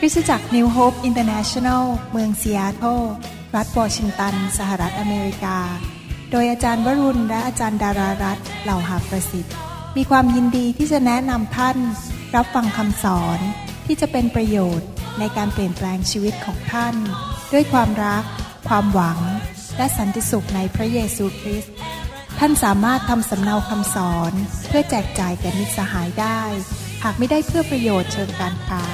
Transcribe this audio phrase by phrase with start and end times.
[0.00, 3.02] คริสตจักร New Hope International เมืองซีแอตเทิล
[3.56, 5.58] รัฐวอชิงตัน สหรัฐอเมริกา
[6.30, 9.54] โดยอาจารย์วรุณ และอาจารย์ดารารัตน์เหล่าหาประสิทธิ์
[9.96, 11.76] มีความยินดีที่จะแนะนำท่าน
[12.36, 13.38] รับฟังคำสอน
[13.86, 14.88] ที่จะเป็นประโยชน์
[15.18, 16.94] ในการเปลี่ยนแปลงชีวิตของท่าน
[17.52, 18.24] ด้วยความรัก
[18.68, 19.18] ความหวัง
[19.76, 21.74] และสันติสุขในพระเยซูคริสต์
[22.38, 24.32] ท่านสามารถทำสำเนาคำสอน
[24.68, 26.40] เพื่อแจกจ่ายแก่มิตรสหายได้
[27.04, 28.84] หากไม่ได้เพื่อประโยชน์เชิงการค้า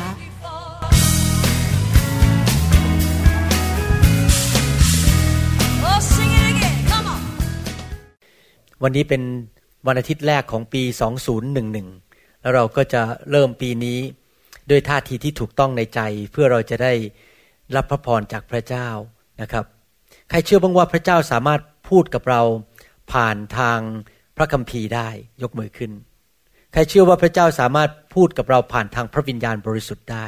[8.82, 9.22] วันนี้เป็น
[9.86, 10.82] วันอาทิตย์แรกของปี
[11.62, 13.98] 2011 แล้วเราก็จะเริ่มปีนี้
[14.70, 16.00] ด้วยท่าทีที่ถูกต้องในใจ
[16.32, 16.92] เพื่อเราจะได้
[17.76, 18.88] รับพระพรจากพระเจ้า
[19.40, 19.64] นะครับ
[20.30, 22.42] ใครเชื่อบ้างว่าพระเจ้าสามารถพูดกับเรา
[23.12, 23.78] ผ่านทาง
[24.36, 25.08] พระคัมภีร์ได้
[25.42, 25.92] ยกมือขึ้น
[26.72, 30.26] ใครเชื่อว่าพระเจ้าสามารถพูดกับเราผ่านทางพระวิญญาณบริสุทธิ์ได้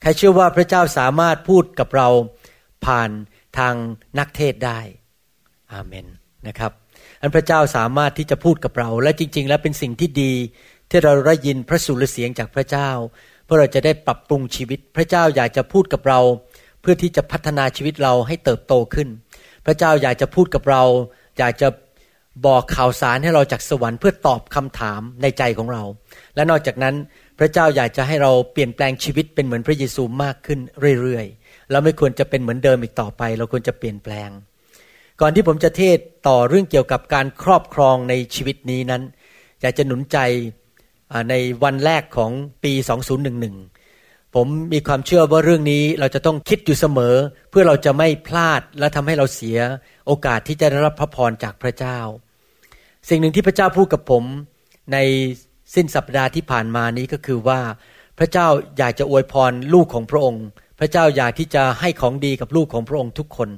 [0.00, 2.08] ใครเชื่อว่าพระเจ้าสามารถพูดกับเรา
[2.86, 3.10] ผ่าน
[3.58, 3.74] ทาง
[4.18, 4.80] นักเทศได้
[5.72, 6.06] อาเมน
[6.48, 6.72] นะครับ
[7.20, 10.32] อันพระเจ้าสามารถที่จะพูดกับเรา และจริง ๆ แล้วเป็นสิ่งที่ดี
[10.90, 12.90] ที่เราได้ยินพระสุรเสียงจากพระเจ้า
[13.44, 16.20] เพื่อเราจะได้ปรับปรุงชีวิต พระเจ้าอยากจะพูดกับเรา
[16.80, 19.08] เพื่อที่จะพัฒนาชีวิตเราให้เติบโตขึ้น
[19.66, 20.82] พระเจ้าอยากจะพูดกับเรา
[21.38, 21.68] อยากจะ
[22.46, 25.82] บอกข่าวสารให้เราจากสวรรค์เพื่อตอบคำถามในใจของเรา
[26.34, 26.94] และนอกจากนั้น
[27.38, 30.58] พระเจ้าอยากจะให้เราเปลี่ยนแปลงชีวิตเป็นเหมือนพระเยซูมากขึ้น
[31.02, 34.30] เรื่อยๆ เราไม่ควรจะเป็นเหมือนเดิมอีกต่อไป เราควรจะเปลี่ยนแปลง
[35.20, 39.02] ก่อนที่ผมจะเทศต่อเรื่องเกี่ยวกับการครอบครองในชีวิตนี้นั้น
[39.60, 40.18] อยากจะหนุนใจ
[41.30, 42.30] ในวันแรกของ
[42.64, 42.72] ปี
[43.54, 47.14] 2011 ผมมีความเชื่อว่าเรื่องนี้เราจะต้องคิดอยู่เสมอ
[47.50, 49.58] เพื่อเราจะไม่พลาดและทำให้เราเสีย
[50.06, 51.98] โอกาสที่จะได้รับพระพรจากพระเจ้า
[53.08, 54.24] สิ่งหนึ่งที่พระเจ้าพูดกับผม
[54.92, 54.98] ใน
[55.74, 57.60] สิ้นสัปดาห์ที่ผ่านมานี้ก็คือว่า
[58.18, 58.46] พระเจ้า
[58.78, 60.44] อยากจะอวยพรลูกของพระองค์
[60.78, 63.48] พระเจ้าอยากที่จะให้ของดีกับลูกของพระองค์ทุกคน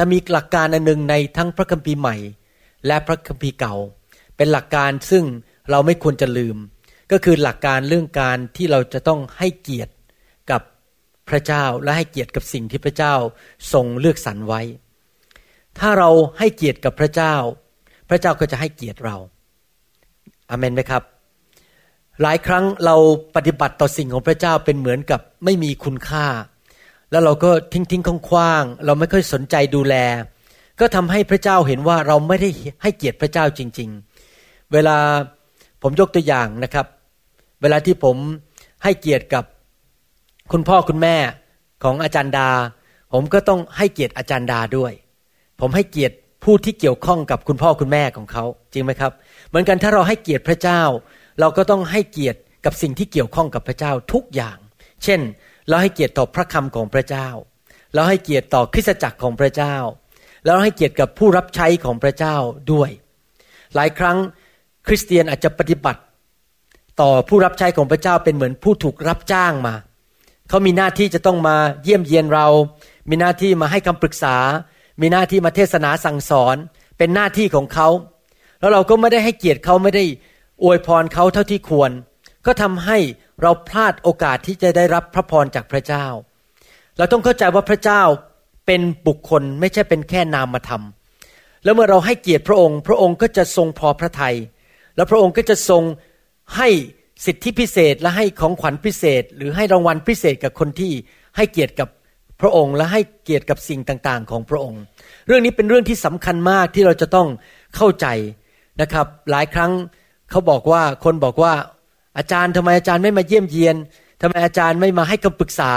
[0.00, 2.16] แต่มีหลักการอันหนึ่งในทั้งพระคัมภีร์ใหม่
[2.86, 3.74] และพระคัมภีร์เก่า
[4.36, 5.24] เป็นหลักการซึ่ง
[5.70, 6.56] เราไม่ควรจะลืม
[7.12, 9.92] ก็คือหลักการเรื่องการที่เราจะต้องให้เกียรติ
[10.50, 10.62] กับ
[11.28, 13.14] พระเจ้าและให้เกียรติกับสิ่งที่พระเจ้า
[13.72, 14.60] ทรงเลือกสรรไว้
[15.78, 17.34] ถ้าเราให้เกียรติกับพระเจ้า
[18.08, 19.16] พระเจ้าก็จะให้เกียรติเรา
[20.50, 21.02] อาเมนไหมครับ
[22.22, 22.96] หลายครั้งเรา
[23.36, 26.26] ปฏิบัติต่อสิ่งของพระเจ้าเป็นเหมือนกับไม่มีคุณค่า
[27.10, 29.94] แล้วเราก็ทิ้งทิ้งคว้างๆเราไม่ค่อยสนใจดูแล
[30.80, 32.50] ก็ทำให้พระเจ้าเห็นว่าเราไม่ได้
[32.82, 33.88] ให้เกียรติพระเจ้าจริง
[34.30, 34.96] ๆ เวลา
[35.82, 36.86] ผมยกตัวอย่างนะครับ
[37.62, 38.16] เวลาที่ผม
[38.84, 39.44] ให้เกียรติกับ
[40.52, 41.16] คุณพ่อคุณแม่
[41.84, 42.50] ของอาจารย์ดา
[43.12, 44.92] ผมก็ต้องให้เกียรติอาจารย์ดาด้วย
[45.60, 49.12] ผมให้เกียรติผู้ที่เกี่ยวข้องกับคุณพ่อคุณแม่ของเขาจริงไหมครับ
[49.48, 50.82] เหมือนกันถ้าเราให้เกียรติพระเจ้า
[51.40, 54.58] เราก็ต้องให้เกียรติกับสิ่งที่เกี่ยวข้องกับพระเจ้าทุกอย่าง
[55.04, 55.20] เช่น
[55.70, 57.28] เราให้เกียรติต่อพระคำของพระเจ้า
[57.94, 59.76] เราให้เกียรติต่อคริสตจักรของพระเจ้า
[60.44, 62.36] แล้วให้เกียรติกับผู้รับใช้ของพระเจ้า
[62.72, 62.90] ด้วย
[63.74, 64.16] หลายครั้ง
[64.86, 66.00] คริสเตียนอาจจะปฏิบัติ
[67.00, 69.74] ต่อผู้รับใช้ของพระเจ้าเป็นเหมือนผู้ถูกรับจ้างมา
[70.48, 72.46] เขามีหน้าที่จะต้องมาเยี่ยมเยียนเรา
[73.10, 74.36] มีหน้าที่มาให้คำปรึกษา
[75.00, 76.56] มีหน้าที่มาเทศนาสั่งสอน
[76.98, 77.88] เป็นหน้าที่ของเขา
[78.60, 80.04] แล้วเราก็ไม่ได้ให้เกียรติเขาไม่ได้
[80.62, 81.90] อวยพรเขาเท่าที่ควร
[82.46, 82.98] ก็ทำให้
[83.42, 86.06] เราพลาดโอกาสที่จะได้รับพระพรจากพระเจ้า
[86.98, 88.02] เราต้องเข้าใจว่าพระเจ้า
[88.66, 90.82] เป็นบุคคลไม่ใช่เป็นแค่นามธรรม
[91.64, 94.36] แล้วเมื่อเราให้เกียรติพระองค์ พระองค์ก็จะทรงพอพระทยัย
[94.96, 95.82] แล้วพระองค์ก็จะทรง
[96.56, 96.68] ให้
[97.26, 100.92] สิทธิพิเศษและให้ของขวัญพิเศษ หรือให้รางวัลพิเศษกับคนที่
[101.36, 101.88] ให้เกียรติกับ
[102.40, 104.80] พระองค์และให้เกียรติกับสิ่งต่างๆ ของพระองค์
[105.26, 107.28] เรื่องนี้เป็นเรื่องที่สำคัญมากที่เราจะต้อง
[107.76, 108.06] เข้าใจ
[108.80, 109.72] นะครับ หลายครั้ง
[110.30, 111.52] เขาบอกว่าคนบอกว่า
[112.18, 113.76] อาจารย์ทำไมอาจารย์ไม่มาเยี่ยมเยียน
[114.20, 115.72] ทำไมอาจารย์ไม่มาให้คำปรึกษา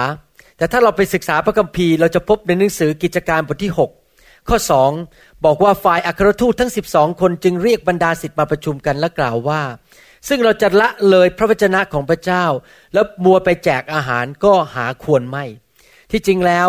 [0.57, 3.71] แต่ถ้าเราไปศึกษาพระคัมภีร์เราจะพบในหนังสือกิจการบทที่
[4.09, 4.91] 6 ข้อสอง
[5.45, 9.61] บอกว่าฝ่ายอัครทูตทั้ง 12 คนจึงเรียกบรรดาสิทธิ์มาประชุมกันและกล่าวว่า
[10.27, 12.45] ซึ่งเราจะละเลยพระวจนะของพระเจ้า
[12.93, 15.45] แล้วมัวไปแจกอาหารก็หาควรไม่
[16.11, 16.67] ที่จริงแล้ว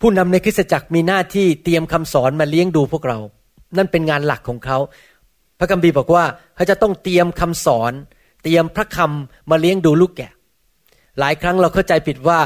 [0.00, 3.18] ผู้นำในคริสตจักรมีหน้าที่เตรียมคำสอนมาเลี้ยงดูพวกเรา
[3.76, 4.78] นั่นเป็นงานหลักของเขา
[5.58, 6.24] พระคัมภีร์บอกว่า
[6.56, 7.92] เขาจะต้องเตรียมคำสอน
[8.42, 10.32] เตรียมพระคำมาเลี้ยงดูลูกแกะ
[11.18, 12.40] หลายครั้งเราเข้าใจผิดว่า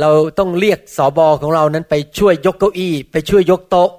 [0.00, 3.90] เราต้องเรียกสอบอของเรานั้นไปช่วยยกเก้าอี้ ไปช่วยยกโต๊ะ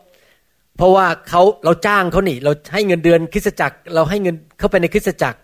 [0.78, 5.38] เพราะว่าเขาเราจ้างเขานี่ เราให้เงินเดือนคริสจักร เราให้เงินเข้าไปในคริสจักร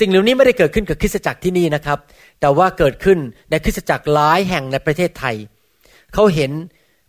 [0.00, 1.98] สิ่งเหล่านี้ไม่ได้เกิดขึ้นกับคริสจักรที่นี่นะครับ
[2.40, 3.18] แต่ว่าเกิดขึ้น
[3.50, 5.36] ในคริสจักรหลายแห่งในประเทศไทย
[6.14, 6.50] เขาเห็น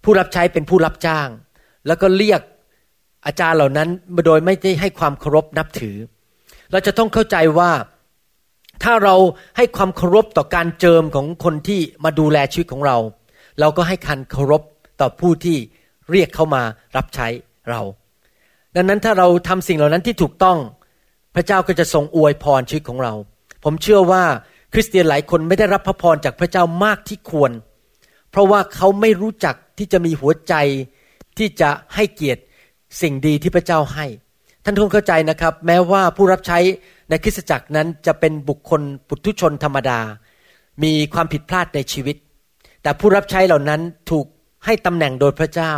[0.03, 1.27] ผู้รับใช้เป็นผู้รับจ้าง
[1.87, 2.41] แล้วก็เรียก
[3.25, 3.89] อาจารย์เหล่านั้น
[4.25, 5.97] โดยไม่ได้ให้ความเคารพนับถือ
[6.71, 7.71] เราจะต้องเข้าใจว่า
[8.83, 9.15] ถ้าเรา
[9.57, 12.97] ให้ความเคารพต่อการเจิมของคนที่มาดูแลชีวิตของเรา
[13.59, 14.61] เราก็ให้คันเคารพ
[15.01, 15.57] ต่อผู้ที่
[16.11, 16.63] เรียกเข้ามา
[16.95, 17.27] รับใช้
[17.69, 17.81] เรา
[18.75, 20.57] ดังนั้นถ้าเราทำสิ่งเหล่านั้นที่ถูกต้อง
[21.35, 23.13] พระเจ้าก็จะทรงอวยพรชีวิตของเรา
[23.63, 24.23] ผมเชื่อว่า
[24.73, 27.51] คริสเตียนหลายคนไม่ได้รับพระพรจากพระเจ้ามากที่ควร
[28.31, 30.53] เพราะว่าเขาไม่รู้จักที่จะมีหัวใจ
[31.37, 32.41] ที่จะให้เกียรติ
[33.01, 34.05] สิ่งดีที่พระเจ้าให้
[34.65, 36.59] ท่านทุกเข้าใจนะครับ แม้ว่าผู้รับใช้
[37.09, 39.99] ในคริสตจักรนั้นจะเป็นบุคคลปุถุชนธรรมดา
[40.83, 42.15] มีความผิดพลาดในชีวิต
[42.81, 43.81] แต่ผู้รับใช้เหล่านั้น
[44.11, 44.25] ถูก
[44.65, 45.73] ให้ตำแหน่งโดยพระเจ้า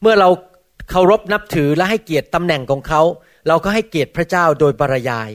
[0.00, 0.28] เมื่อเรา
[0.90, 3.02] เคารพนับถือและให้เกียรติตำแหน่งของเขา
[3.48, 5.30] เราก็ให้เกียรติพระเจ้าโดยปริยาย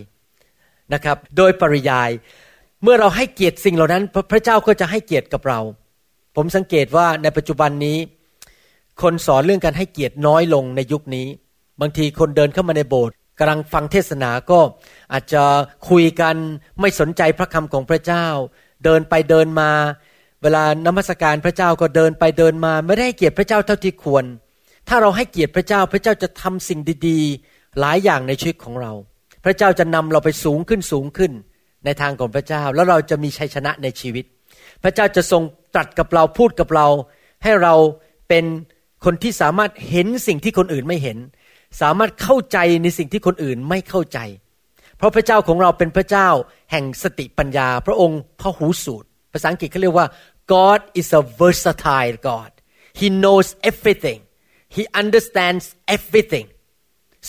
[0.93, 2.09] นะครับ โดยปริยาย
[2.83, 5.59] เมื่อเราให้เกียรติสิ่งเหล่านั้น พระเจ้าก็จะให้เกียรติกับเรา
[6.35, 7.97] ผมสังเกตว่าในปัจจุบันนี้
[9.01, 11.27] คนสอนเรื่องการให้เกียรติน้อยลงในยุคนี้
[11.81, 14.59] บางทีคนเดินเข้ามาในโบสถ์กำลังฟังเทศนาก็
[15.13, 15.43] อาจจะ
[15.89, 16.35] คุยกัน
[16.81, 18.25] ไม่สนใจพระคำของพระเจ้า
[18.85, 19.71] เดินไปเดินมา
[20.43, 24.25] เวลานมัสการพระเจ้าก็เดินไปเดินมา ไม่ได้ให้เกียรติพระเจ้าเท่าที่ควร
[24.87, 28.91] ถ้าเราให้เกียรติพระเจ้าพระเจ้าจะทำสิ่งดีๆ หลายอย่างในชีวิตของเรา
[29.45, 31.31] พระเจ้าจะนำเราไปสูงขึ้นสูงขึ้น
[31.85, 34.25] ในทางของพระเจ้า แล้วเราจะมีชัยชนะในชีวิต
[34.83, 35.41] พระเจ้าจะทรง
[35.73, 36.87] ตรัสกับเราพูดกับเรา
[37.43, 37.73] ให้เรา
[38.29, 38.45] เป็น
[39.05, 41.17] คนที่สามารถเห็นสิ่งที่คนอื่นไม่เห็น
[41.81, 44.19] สามารถเข้าใจในสิ่งที่คนอื่นไม่เข้าใจ
[44.97, 46.29] เพราะพระเจ้าของเราเป็นพระเจ้า
[46.71, 50.07] แห่งสติปัญญา พระองค์พระหูสูตร ภาษาอังกฤษเขาเรียกว่า
[50.53, 52.51] God is a versatile God
[52.99, 54.19] He knows everything
[54.75, 55.65] He understands
[55.95, 56.47] everything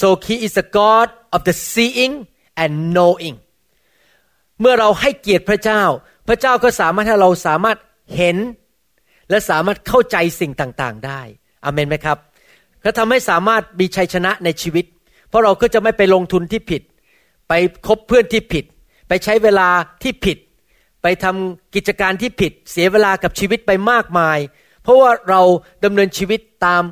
[0.01, 2.15] so He is a God of the seeing
[2.63, 3.37] and knowing
[4.61, 5.83] เมื่อเราให้เกียรติพระเจ้า
[6.29, 7.79] พระเจ้าก็สามารถให้เราสามารถ
[8.17, 8.37] เห็น
[9.31, 11.21] และสามารถเข้าใจสิ่งต่างๆได้
[11.65, 12.19] อเมนไหมครับ
[12.85, 14.85] ก็ทำให้สามารถมีชัยชนะในชีวิต
[15.29, 16.83] เพราะเราก็จะไม่ไปลงทุนที่ผิด
[17.49, 17.53] ไป
[17.87, 18.65] คบเพื่อนที่ผิด
[19.09, 19.69] ไปใช้เวลา
[20.03, 20.39] ที่ผิด
[21.03, 24.39] ไปทำกิจการที่ผิด เสียเวลากับชีวิตไปมากมาย
[24.83, 25.43] เพราะว่าเรา
[25.85, 26.83] ดำเนินชีวิตตาม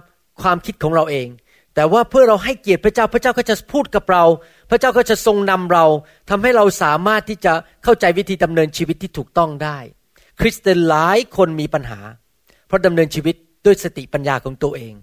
[0.42, 1.28] ความคิดของเราเอง
[1.74, 4.24] แต่ว่าเพื่อเราให้เกียรติพระเจ้าพระเจ้าก็จะพูดกับเรา
[4.70, 5.84] พระเจ้าก็จะทรงนำเรา
[6.30, 7.52] ทำให้เราสามารถที่จะ
[7.84, 9.78] เข้าใจวิธีดำเนินชีวิตที่ถูกต้องได้
[10.40, 12.00] คริสเตียนหลายคนมีปัญหา
[12.66, 13.36] เพราะดำเนินชีวิต
[13.66, 14.94] ด้วยสติปัญญาของตัวเอง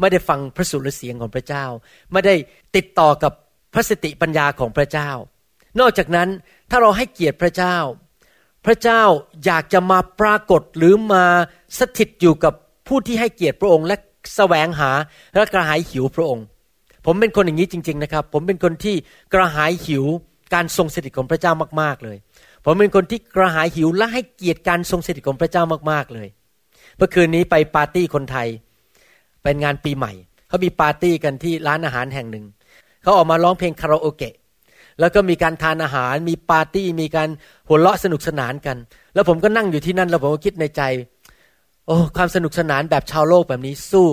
[0.00, 1.64] ไม่ได้ฟังพระสุรเสียงของพระเจ้า
[2.12, 2.34] ไม่ได้
[2.76, 3.32] ติดต่อกับ
[3.74, 5.10] พระสติปัญญาของพระเจ้า
[5.80, 6.28] นอกจากนั้น
[6.70, 7.76] ถ้าเราให้เกียรติพระเจ้า
[8.66, 9.02] พระเจ้า
[9.44, 11.24] อยากจะมาปรากฏหรือมา
[11.78, 12.54] สถิตอยู่กับ
[12.88, 13.96] ผู้ที่ให้เกียรติพระองค์ และ
[14.36, 14.90] แสวงหา
[15.34, 16.44] และกระหายหิวพระองค์
[17.06, 18.96] ผมเป็นคนอย่างนี้จริง ๆนะครับ ผมเป็นคนที่
[19.34, 20.04] กระหายหิว
[20.54, 22.16] การทรงสถิตของพระเจ้ามากๆเลย
[22.64, 26.28] ผมเป็นคนที่กระหายหิวและให้เกียรติการทรงสถิตของพระเจ้ามากๆเลย
[26.96, 28.48] เมื่อคืนนี้ไปปาร์ตี้คนไทย
[29.42, 30.12] เป็นงานปีใหม่
[30.48, 32.44] เขามีปาร์ตี้กันที่ร้านอาหารแห่งหนึ่ง
[33.02, 34.34] เขาออกมาร้องเพลงคาราโอเกะ
[35.00, 37.28] แล้วก็มีการทานอาหาร มีปาร์ตี้ มีการ
[37.68, 38.76] หัวเราะสนุกสนานกัน
[39.14, 40.82] แล้วผมก็นั่งอยู่ที่นั่น แล้วผมก็คิดในใจ
[41.86, 44.08] โอ้ความสนุกสนานแบบชาวโลกแบบนี้สู้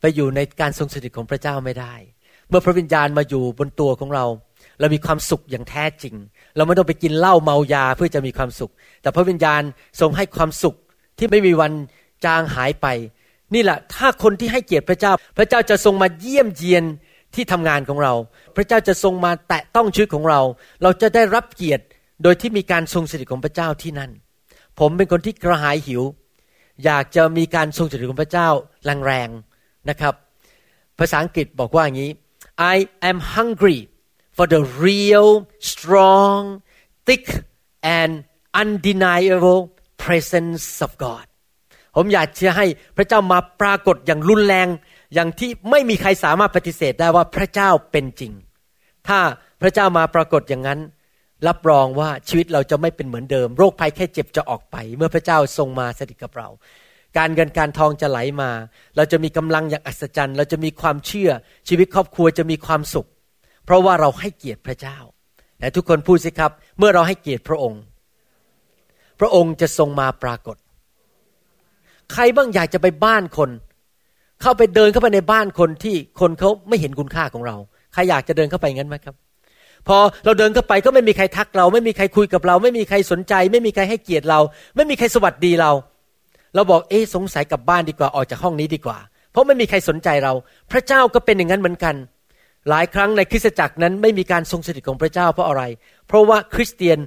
[0.00, 1.94] ไปอยู่ในการทรงสถิตของพระเจ้าไม่ได้
[2.48, 4.24] เมื่อพระวิญญาณมาอยู่บนตัวของเรา
[4.80, 6.14] เรามีความสุขอย่างแท้จริง
[6.56, 8.72] เราไม่ต้องไปกินเหล้าเมายาเพื่อจะมีความสุข
[9.02, 9.62] แต่พระวิญญาณ
[10.00, 10.74] ทรงให้ความสุข
[11.18, 11.72] ที่ไม่มีวัน
[12.24, 12.86] จางหายไป
[13.54, 16.84] นี่แหละ ถ้าคนที่ให้เกียรติพระเจ้า พระเจ้าจะทรงมาเยี่ยมเยียน
[17.34, 18.14] ที่ทำงานของเรา
[18.56, 20.40] พระเจ้าจะทรงมาแตะต้องชีวิตของเรา
[20.82, 21.84] เราจะได้รับเกียรติ
[22.22, 24.10] โดยที่มีการทรงสถิตของพระเจ้าที่นั่น
[24.78, 26.02] ผมเป็นคนที่กระหายหิว
[26.84, 28.48] อยากจะมีการทรงสถิตของพระเจ้า
[29.06, 30.14] แรงๆนะครับ
[30.98, 32.12] ภาษาอังกฤษบอกว่าอย่างนี้
[32.74, 32.76] I
[33.10, 33.78] am hungry
[34.36, 35.28] for the real
[35.70, 36.40] strong
[37.06, 37.26] thick
[37.98, 38.12] and
[38.62, 39.60] undeniable
[40.04, 41.26] presence of God
[41.96, 44.68] ผมอยากจะให้พระเจ้ามาปรากฏอย่างรุนแรง
[45.14, 48.32] อย่างที่ไม่มีใครสามารถปฏิเสธได้ว่าพระเจ้าเป็นจริง
[49.08, 49.18] ถ้า
[49.62, 50.80] พระเจ้ามาปรากฏอย่างนั้น
[51.48, 56.48] รับรองว่าชีวิตเราจะไม่เป็นเหมือนเดิม โรคภัยแค่เจ็บจะออกไป เมื่อพระเจ้าทรงมาสถิตกับเรา
[57.18, 58.50] การเงินการทองจะไหลมา
[58.96, 61.30] เราจะมีกำลังอย่างอัศจรรย์ เราจะมีความเชื่อ
[61.68, 63.08] ชีวิตครอบครัวจะมีความสุข
[63.64, 64.98] เพราะว่าเราให้เกียรติพระเจ้า
[65.58, 67.80] แต่ทุกคนพูดสิครับ เมื่อเราให้เกียรติพระองค์
[69.20, 70.56] พระองค์จะทรงมาปรากฏ
[72.12, 73.50] ใครบ้างอยากจะไปบ้านคน
[74.42, 77.56] เข้าไปเดินเข้าไปในบ้านคนที่คนเขาไม่เห็นคุณค่าของเรา
[77.92, 79.14] ใครอยากจะเดินเข้าไปงั้นไหมครับ
[79.88, 84.40] พอเราเดินเข้าไปก็ไม่มีใครทักเรา ไม่มีใครคุยกับเรา ไม่มีใครสนใจ ไม่มีใครให้เกียรติเรา
[84.76, 85.72] ไม่มีใครสวัสดีเรา
[86.54, 88.98] เราบอกเอ๊สงสัยกลับบ้านดีกว่าออกจากห้องนี้ดีกว่า
[89.32, 90.32] เพราะไม่มีใครสนใจเรา
[90.70, 91.94] พระเจ้าก็เป็นอย่างนั้นเหมือนกัน
[92.68, 95.62] หลายครั้งในคริสตจักรนั้นไม่มีการทรงสถิตของพระเจ้าเพราะอะไร
[96.06, 96.98] เพราะว่าคริสเตียน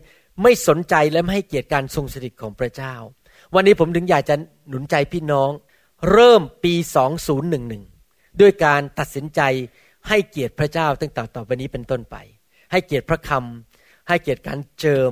[0.44, 2.94] ไม่สนใจและไม่ให้เกียรติการทรงสถิตของพระเจ้า
[3.56, 4.36] วันนี้ผมถึงอยากจะ
[4.70, 5.52] หนุนใจพี่น้อง
[6.12, 6.74] เริ่มปี
[7.58, 9.42] 2011 ด้วยการตัดสินใจ
[10.08, 12.16] ให้เกียรติพระเจ้าตั้งแต่ต่อไปนี้เป็นต้นไป
[12.72, 15.12] ให้เกียรติพระคำให้เกียรติการเจิม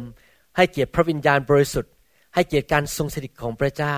[0.57, 1.93] ให้เกียรติพระวิญญาณบริสุทธิ์
[2.33, 3.97] ให้เกียรติการทรงสถิตของพระเจ้า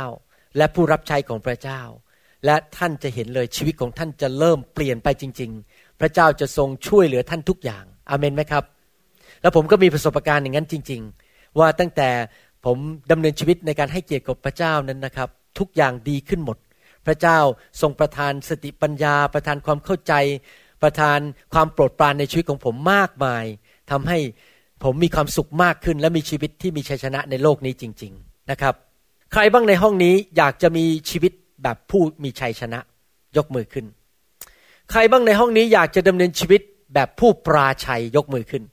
[0.58, 1.82] และผู้รับใช้ของพระเจ้า
[2.46, 8.64] และท่านจะเห็นเลยชีวิตของท่านจะเริ่มเปลี่ยนไปจริง ๆ พระเจ้าจะทรงช่วยเหลือท่านทุกอย่างอเมนไหมครับ
[9.42, 12.10] แล้วผมก็มีประสบการณ์อย่างนั้นจริง ๆ ว่าตั้งแต่
[12.66, 12.78] ผม
[13.12, 16.58] ดำเนินชีวิตในการให้เกียรติกับพระเจ้านั้นนะครับ ทุกอย่างดีขึ้นหมด
[17.06, 17.40] พระเจ้า
[17.82, 20.14] ทรงประทานสติปัญญา ประทานความเข้าใจ
[20.84, 21.20] ประทาน
[21.54, 23.44] ความโปรดปรานในชีวิตของผมมากมาย
[23.92, 24.18] ทำให้
[24.84, 28.74] ผมมีความสุขมากขึ้น และมีชีวิตที่มีชัยชนะในโลกนี้จริง ๆนะครับ
[29.32, 31.32] ใครบ้างในห้องนี้อยากจะมีชีวิต
[31.64, 32.80] แบบผู้มีชัยชนะ
[33.38, 33.86] ยกมือขึ้น
[34.92, 36.62] ใครบ้างในห้องนี้อยากจะดำเนินชีวิต
[36.94, 38.64] แบบผู้ปราชัยยกมือขึ้น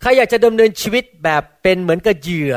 [0.00, 2.54] ใครอยากจะดำเนินชีวิตแบบเป็นเหมือนกับเหยื่อ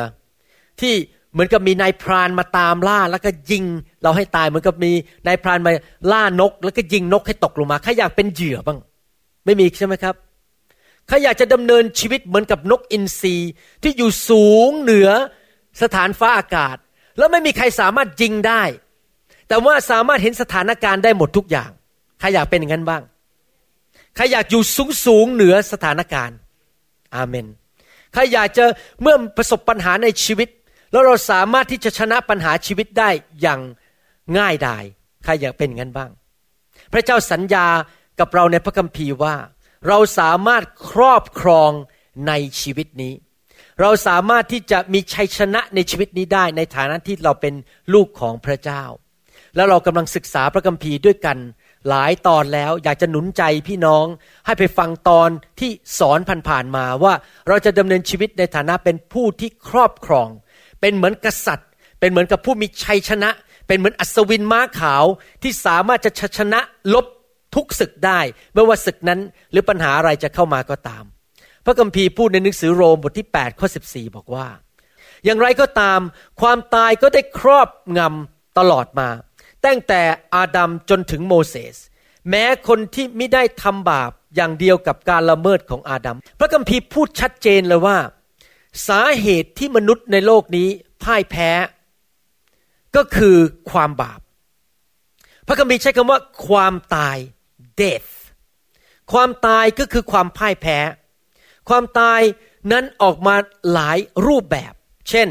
[0.82, 0.94] ที่
[1.34, 3.64] เหมือนกับมีนายพรานมาตามล่าแล้วก็ยิง
[4.04, 4.92] เราให้ตายเหมือนกับมี
[5.28, 5.72] นายพรานมา
[6.12, 8.80] ล่านก แล้วก็ยิงนกให้ตกลงมาใครอยากเป็นเหยื่อบ้าง
[9.46, 10.16] ไม่มีใช่ไหมครับ
[11.08, 13.36] ใครอยากจะดำเนินชีวิตเหมือนกับนกอินทรี
[13.84, 15.10] ที่อยู่สูงเหนือ
[15.82, 16.78] สถานฟ้าอากาศ
[17.18, 18.64] แล้วไม่มีใครสามารถยิงได้
[19.48, 21.70] แต่ว่าสามารถเห็นสถานการณ์ได้หมดทุกอย่าง
[22.20, 23.02] ใครอยากเป็นอย่างนั้นบ้าง
[24.16, 26.38] ใครอยากอยู่สูงสูงเหนือสถานการณ์
[27.16, 27.48] อาเมน
[28.14, 28.66] ใครอยากจะ
[29.02, 30.50] เมื่อประสบปัญหาในชีวิต
[30.92, 33.10] แล้วเราสามารถที่จะชนะปัญหาชีวิตได้
[33.42, 33.60] อย่าง
[34.38, 34.84] ง่ายดาย
[35.24, 36.12] ใครอยากเป็นงั้นบ้าง
[36.94, 37.68] พระเจ้าสัญญา
[38.20, 39.36] กับเราในพระคัมภีร์ว่า
[39.88, 41.72] เราสามารถครอบครอง
[42.28, 43.14] ในชีวิตนี้
[43.82, 47.54] เราสามารถที่จะมีชัยชนะในชีวิตนี้ได้ ในฐานะที่เราเป็น
[47.94, 48.84] ลูกของพระเจ้า
[49.56, 51.38] แล้วเรากำลังศึกษาพระคัมภีร์ด้วยกัน
[51.90, 54.06] หลายตอนแล้วอยากจะหนุนใจพี่น้อง
[54.46, 57.14] ให้ไปฟังตอนที่สอนผ่านๆมาว่า
[57.48, 60.30] เราจะดำเนินชีวิตในฐานะเป็นผู้ที่ครอบครอง
[60.82, 63.30] เป็นเหมือนกษัตริย์ เป็นเหมือนกับผู้มีชัยชนะ
[63.68, 65.06] เป็นเหมือนอัศวินม้าขาว
[65.44, 66.60] ที่สามารถจะชนะ
[66.94, 67.06] ลบ
[67.56, 68.20] ทุกศึกได้
[68.54, 69.20] ไม่ว่าศึกนั้น
[69.52, 71.04] หรือปัญหาอะไรจะเข้ามาก็ตาม
[71.66, 74.48] พระคัมภีร์พูดในหนังสือโรมบทที่8ข้อ14 บอกว่า
[75.26, 76.00] อย่างไรก็ตาม
[76.42, 79.10] ความตายก็ได้ครอบงำตลอดมา
[79.66, 80.02] ตั้งแต่
[80.36, 81.76] อาดัมจนถึงโมเสส
[82.30, 87.98] แม้คนที่ไม่ได้ทำบาปอย่างเดียวกับการละเมิดของอาดัม พระคัมภีร์พูดชัดเจนเลยว่า
[88.88, 90.70] สาเหตุที่มนุษย์ในโลกนี้
[91.04, 91.50] พ่ายแพ้
[92.96, 93.38] ก็คือ
[93.72, 94.20] ความบาป
[95.48, 97.18] พระคัมภีร์ใช้คำว่า ความตาย
[97.82, 98.12] death
[99.12, 100.78] ความตายก็คือความพ่ายแพ้
[101.70, 102.22] ความตาย
[102.72, 103.36] นั้นออกมา
[103.72, 104.74] หลายรูปแบบ
[105.10, 105.28] เช่น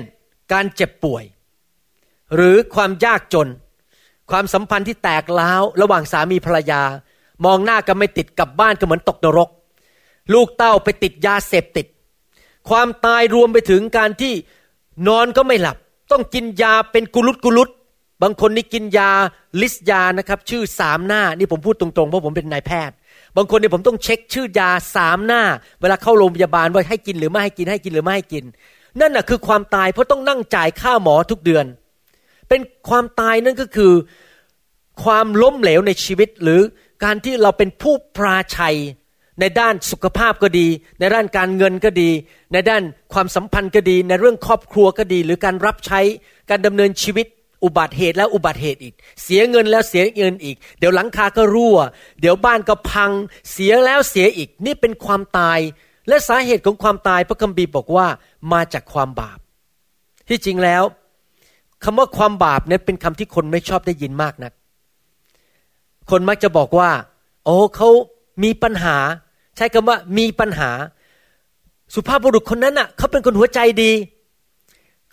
[0.53, 1.25] การเจ็บป่วย
[2.35, 3.49] หรือความยากจน
[4.33, 6.83] ความสัมพันธ์ที่แตกล้าวระหว่างสามีภรรยา
[7.45, 9.49] มองหน้ากันไม่ติดกับบ้านก็เหมือนตกนรก
[10.33, 11.87] ลูกเต้าไปติดยาเสพติด
[12.69, 14.33] ความตายรวมไปถึงการที่
[15.09, 15.77] นอนก็ไม่หลับ
[16.13, 17.71] ต้องกินยาเป็นกุลุตกุลุต
[18.23, 19.11] บางคนนี่กินยา
[19.61, 22.97] ลิสยานะครับ ชื่อสามหน้านี่ผมพูดตรงๆเพราะผมเป็นนายแพทย์
[23.37, 25.43] บางคนเนี่ยผมต้องเช็คชื่อยาสามหน้า
[25.81, 28.45] เวลาเข้าโรงพยาบาลว่าให้กินหรือไม่ให้กินให้กินหรือไม่ให้กิน
[29.01, 31.65] นั่นน่ะคือความตายเพราะต้องนั่งจ่ายค่าหมอทุกเดือน
[32.53, 33.93] เป็นความตายนั่นก็คือ
[35.05, 36.61] ความล้มเหลวในชีวิต หรือ
[37.05, 38.77] การที่เราเป็นผู้ปราชัย
[39.41, 40.67] ในด้านสุขภาพก็ดี
[40.99, 42.11] ในด้านการเงินก็ดี
[42.53, 42.83] ในด้าน
[43.13, 46.01] ความสัมพันธ์ก็ดี ในเรื่องครอบครัวก็ดี หรือการรับใช้
[46.51, 47.27] การดำเนินชีวิต
[47.65, 51.79] อุบัติเหตุแล้วอุบัติเหตุอีก เสียเงินแล้วเสียเงินอีก เดี๋ยวหลังคาก็รั่ว
[52.21, 53.11] เดี๋ยวบ้านก็พัง
[53.53, 55.59] เสียแล้วเสียอีก นี่เป็นความตาย
[56.09, 58.07] และสาเหตุของความตายพระคัมภีร์บอกว่า
[58.53, 59.39] มาจากความบาป
[60.29, 60.85] ที่จริงแล้ว
[61.85, 64.53] คำว่าความบาปเนี่ยเป็นคำที่คนไม่ชอบได้ยินมากนัก
[66.11, 66.91] คนมักจะบอกว่า
[67.45, 67.89] โอ้เขา
[68.45, 68.97] มีปัญหา
[69.57, 70.71] ใช้คำว่ามีปัญหา
[71.95, 73.93] สุภาพบุรุษคนนั้นอะเขาเป็นคนหัวใจดี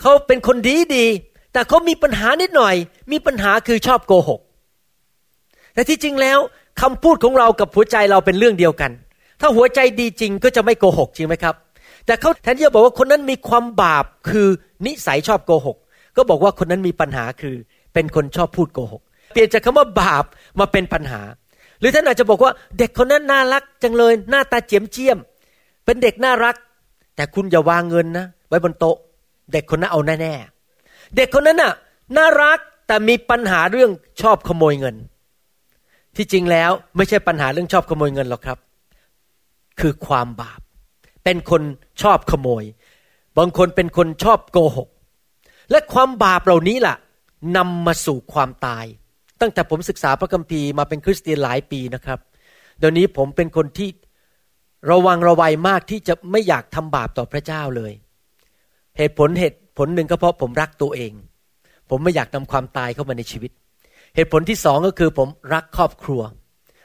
[0.01, 1.05] เขาเป็นคนดีดี
[1.53, 2.75] แต่เขามีปัญหานิดหน่อย
[3.11, 4.39] มีปัญหาคือชอบโกหก
[5.73, 6.39] แต่ที่จริงแล้ว
[6.81, 8.91] คำพูดของเรากับหัวใจเราเป็นเรื่องเดียวกัน
[9.41, 11.55] ถ้าหัวใจดีจริงก็จะไม่โกหกจริงไหมครับ
[12.05, 14.47] แต่เขาแทนที่จะบอกว่าคนนั้นมีความบาปคือ
[14.85, 15.77] นิสัยชอบโกหก
[16.17, 17.55] ก็บอกว่าคนนั้นมีปัญหาคือ
[17.93, 19.01] เป็นคนชอบพูดโกหก
[19.31, 20.25] เปลี่ยนจากคาว่าบาป
[20.59, 21.21] มาเป็นปัญหา
[21.79, 25.17] หรือท่านอาจจะบอกว่าเด็กคนนั้นน่ารักจังเลย หน้าตาเจียมเจียม
[25.85, 26.55] เป็นเด็กน่ารัก
[27.15, 28.97] แต่คุณอย่าวางเงินนะไว้บนโต๊ะ
[29.53, 31.73] เด็กคนนั้นเอาแน่ๆเด็กคนนั้นน่ะ
[32.17, 34.95] น่ารักแต่มีปัญหาเรื่องชอบขโมยเงิน
[36.15, 38.57] ที่จริงแล้วไม่ใช่ปัญหาเรื่องชอบขโมยเงินหรอกครับ
[39.79, 40.59] คือความบาป
[41.23, 41.61] เป็นคน
[42.01, 42.63] ชอบขโมย
[43.37, 44.89] บางคนเป็นคนชอบโกหก
[45.71, 46.95] และความบาปเหล่านี้ล่ะ
[47.57, 48.85] นำมาสู่ความตาย
[49.41, 52.19] ตั้งแต่ผมศึกษาพระคัมภีร์มาเป็นคริสเตียนหลายปีนะครับ
[52.79, 53.89] เดี๋ยวนี้ผมเป็นคนที่
[54.91, 57.93] ระวังระวัยมากที่จะไม่อยากทำบาปต่อพระเจ้าเลย
[58.97, 61.11] เหตุผลเหตุผลหนึ่งก็เพราะผมรักตัวเอง
[61.89, 63.51] ผมไม่อยากนำความตายเข้ามาในชีวิต
[64.15, 66.21] เหตุผลที่สองก็คือผมรักครอบครัว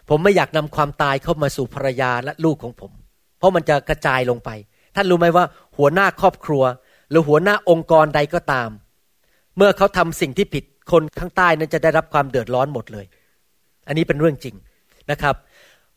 [0.08, 2.92] ผมไม่อยากนำความตายเข้ามาสู่ภรรยาและลูกของผม
[3.38, 4.50] เพราะมันจะกระจายลงไป
[4.94, 5.44] ท่านรู้ไหมว่า
[5.76, 6.62] หัวหน้าครอบครัว
[7.10, 8.70] หรือหัวหน้าองค์กรใดก็ตาม
[9.56, 13.06] เมื่อเขาทำสิ่งที่ผิดคนข้างใต้นั้นจะได้รับความเดือดร้อนหมดเลย
[13.88, 14.54] อันนี้เป็นเรื่องจริง
[15.10, 15.34] นะครับ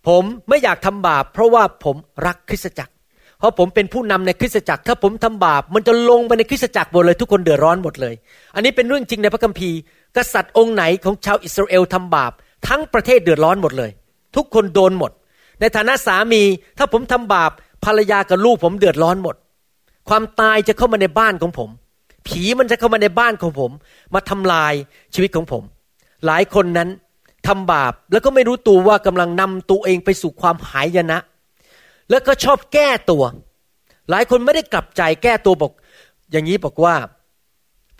[0.07, 1.95] ผมไม่อยากทำบาป เพราะว่าผม
[2.25, 2.93] รักคริสตจักร
[3.39, 8.15] เพราะผมเป็นผู้นำในคริสตจักร ถ้าผมทำบาป มันจะลงไปในคริสตจักรหมดเลย ทุกคนเดือดร้อนหมดเลย
[8.55, 9.77] อันนี้เป็นเรื่องจริงในพระคัมภีร์
[10.17, 12.31] กษัตริย์องค์ไหนของชาวอิสราเอลทำบาป
[12.67, 13.91] ทั้งประเทศเดือดร้อนหมดเลย
[14.35, 15.11] ทุกคนโดนหมด
[15.59, 16.41] ในฐานะสามี
[16.77, 17.51] ถ้าผมทำบาป
[17.85, 19.35] ภรรยากับลูกผมเดือดร้อนหมด
[20.09, 21.69] ความตายจะเข้ามาในบ้านของผม
[22.27, 23.71] ผีมันจะเข้ามาในบ้านของผม
[24.13, 24.73] มาทำลาย
[25.13, 25.63] ชีวิตของผม
[26.25, 26.89] หลายคนนั้น
[27.47, 31.19] ทำบาปแล้วก็ไม่รู้ตัวว่ากำลังนำตัวเองไปสู่ความหายนะ
[32.09, 33.23] แล้วก็ชอบแก้ตัว
[34.09, 35.71] หลายคนไม่ได้กลับใจแก้ตัวบอก
[36.31, 36.95] อย่างนี้บอกว่า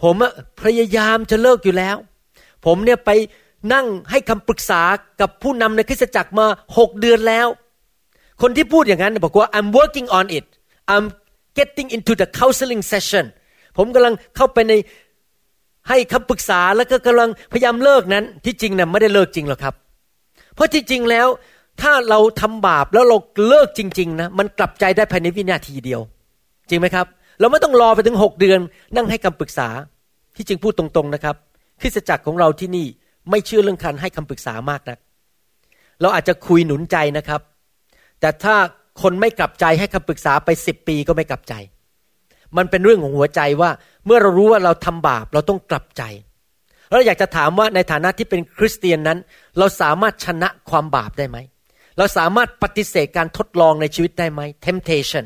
[0.02, 0.16] ผม
[0.64, 1.96] พยายามจะเลิกอยู่แล้ว
[2.66, 3.10] ผมเนี่ยไป
[3.74, 4.82] นั่งให้คำปรึกษา
[5.22, 6.46] กับผู้นำในคริสตจักรมา
[6.78, 7.48] หกเดือนแล้ว
[8.42, 10.46] คนที่พูดอย่างนั้นบอกว่า I'm working on it
[10.94, 11.06] I'm
[11.58, 13.26] getting into the counseling session
[13.78, 14.74] ผมกำลังเข้าไปใน
[15.90, 19.74] ให้คำปรึกษาแล้วก็กำลังพยายามเลิกนั้น ที่จริงนะ่ะไม่ได้เลิกจริงหรอกครับ
[20.56, 21.28] เพราะที่จริงแล้ว
[21.82, 26.02] ถ้าเราทำบาปแล้วเราเลิกจริง ๆนะมันกลับใจได้ภายในวินาทีเดียว
[26.70, 27.08] จริงไหมครับ
[27.40, 28.60] เราไม่ต้องรอไปถึงหกเดือน
[28.96, 29.68] นั่งให้คำปรึกษา
[30.36, 31.36] ที่จริงพูดตรงๆนะครับ
[31.82, 32.88] คริสตจักรของเราที่นี่
[33.30, 35.00] ไม่เชื่อเรื่องการให้คำปรึกษามากนะัก
[36.02, 37.42] เราอาจจะคุยหนุนใจนะครับ
[38.20, 38.56] แต่ถ้า
[39.02, 41.54] คนไม่กลับใจให้คำปรึกษาไปสิบปีก็ไม่กลับใจ
[42.58, 43.70] มันเป็นเรื่องของหัวใจว่า
[44.06, 46.04] เมื่อเรารู้ว่าเราทำบาปเราต้องกลับใจ
[46.92, 49.18] เราอยากจะถามว่าในฐานะที่เป็นคริสเตียนนั้น
[49.58, 51.38] เราสามารถชนะความบาปได้ไหม
[51.98, 55.26] เราสามารถปฏิเสธการทดลองในชีวิตได้ไหม temptation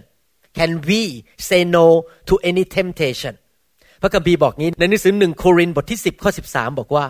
[0.58, 1.02] can we
[1.48, 1.86] say no
[2.30, 3.34] to any temptation
[4.02, 7.06] พระคัมภีร์บอกงี้ในหนังสือหนึ่งโครินบทที่ 10 ข้อ 13 บอกว่า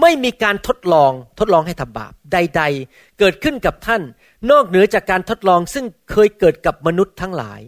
[0.00, 4.02] ไม่มีการทดลองทดลองให้ทำบาปใด ๆ เกิดขึ้นกับท่าน
[4.50, 7.60] นอกเหนือจากการทดลองซึ่งเคยเกิดกับมนุษย์ทั้งหลาย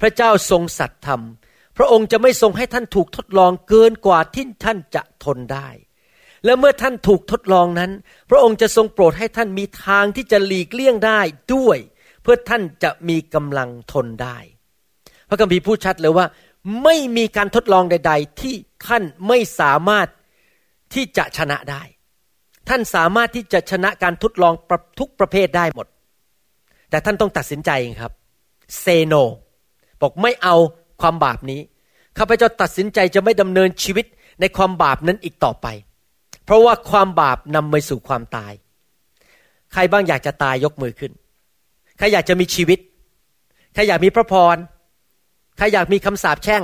[0.00, 1.22] พระเจ้าทรงสัตย์ธรรม
[1.76, 5.68] พระองค์จะไม่ทรงให้ท่านถูกทดลองเกินกว่าที่ท่านจะทนได้
[6.44, 7.90] และเมื่อท่านถูกทดลองนั้น
[8.30, 11.20] พระองค์จะทรงโปรดให้ท่านมีทางที่จะหลีกเลี่ยงได้
[11.54, 11.78] ด้วย
[12.22, 14.38] เพื่อท่านจะมีกำลังทนได้
[15.28, 16.26] พระคัมภีร์พูดชัดเลยว่า
[16.82, 18.54] ไม่มีการทดลองใด ๆ ที่
[18.86, 20.08] ท่านไม่สามารถ
[20.94, 21.82] ที่จะชนะได้
[22.68, 24.54] ท่านสามารถที่จะชนะการทดลอง
[24.98, 25.86] ทุกประเภทได้หมด
[26.90, 27.70] แต่ท่านต้องตัดสินใจ
[28.02, 28.12] ครับ
[28.80, 29.14] เซโน
[30.00, 30.56] บอกไม่เอา
[31.00, 31.60] ความบาปนี้
[32.18, 34.06] ข้าพเจ้าตัดสินใจจะไม่ดำเนินชีวิต
[34.40, 35.66] ในความบาปนั้นอีกต่อไป
[36.44, 38.52] เพราะว่าความบาปนำไปสู่ความตาย
[39.72, 41.12] ใครบ้างอยากจะตายยกมือขึ้น
[41.98, 42.78] ใครอยากจะมีชีวิต
[43.74, 44.56] ใครอยากมีพระพร
[45.56, 46.62] ใครอยากมีคำสาปแช่ง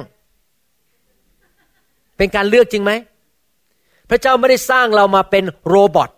[2.16, 2.92] เป็นการเลือกจริงไหม
[4.10, 6.12] พระเจ้าไม่ได้สร้างเรามาเป็นโรบอท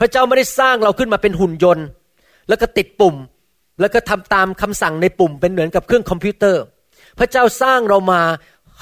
[0.00, 1.86] พระเจ้าไม่ได้สร้างเราขึ้นมาเป็นหุ่นยนต์
[2.48, 3.16] แล้วก็ติดปุ่ม
[3.80, 6.62] แล้วก็ทำตามคำสั่งในปุ่มเป็นเหมือนกับเครื่องคอมพิวเตอร์
[7.18, 8.22] พระเจ้าสร้างเรามา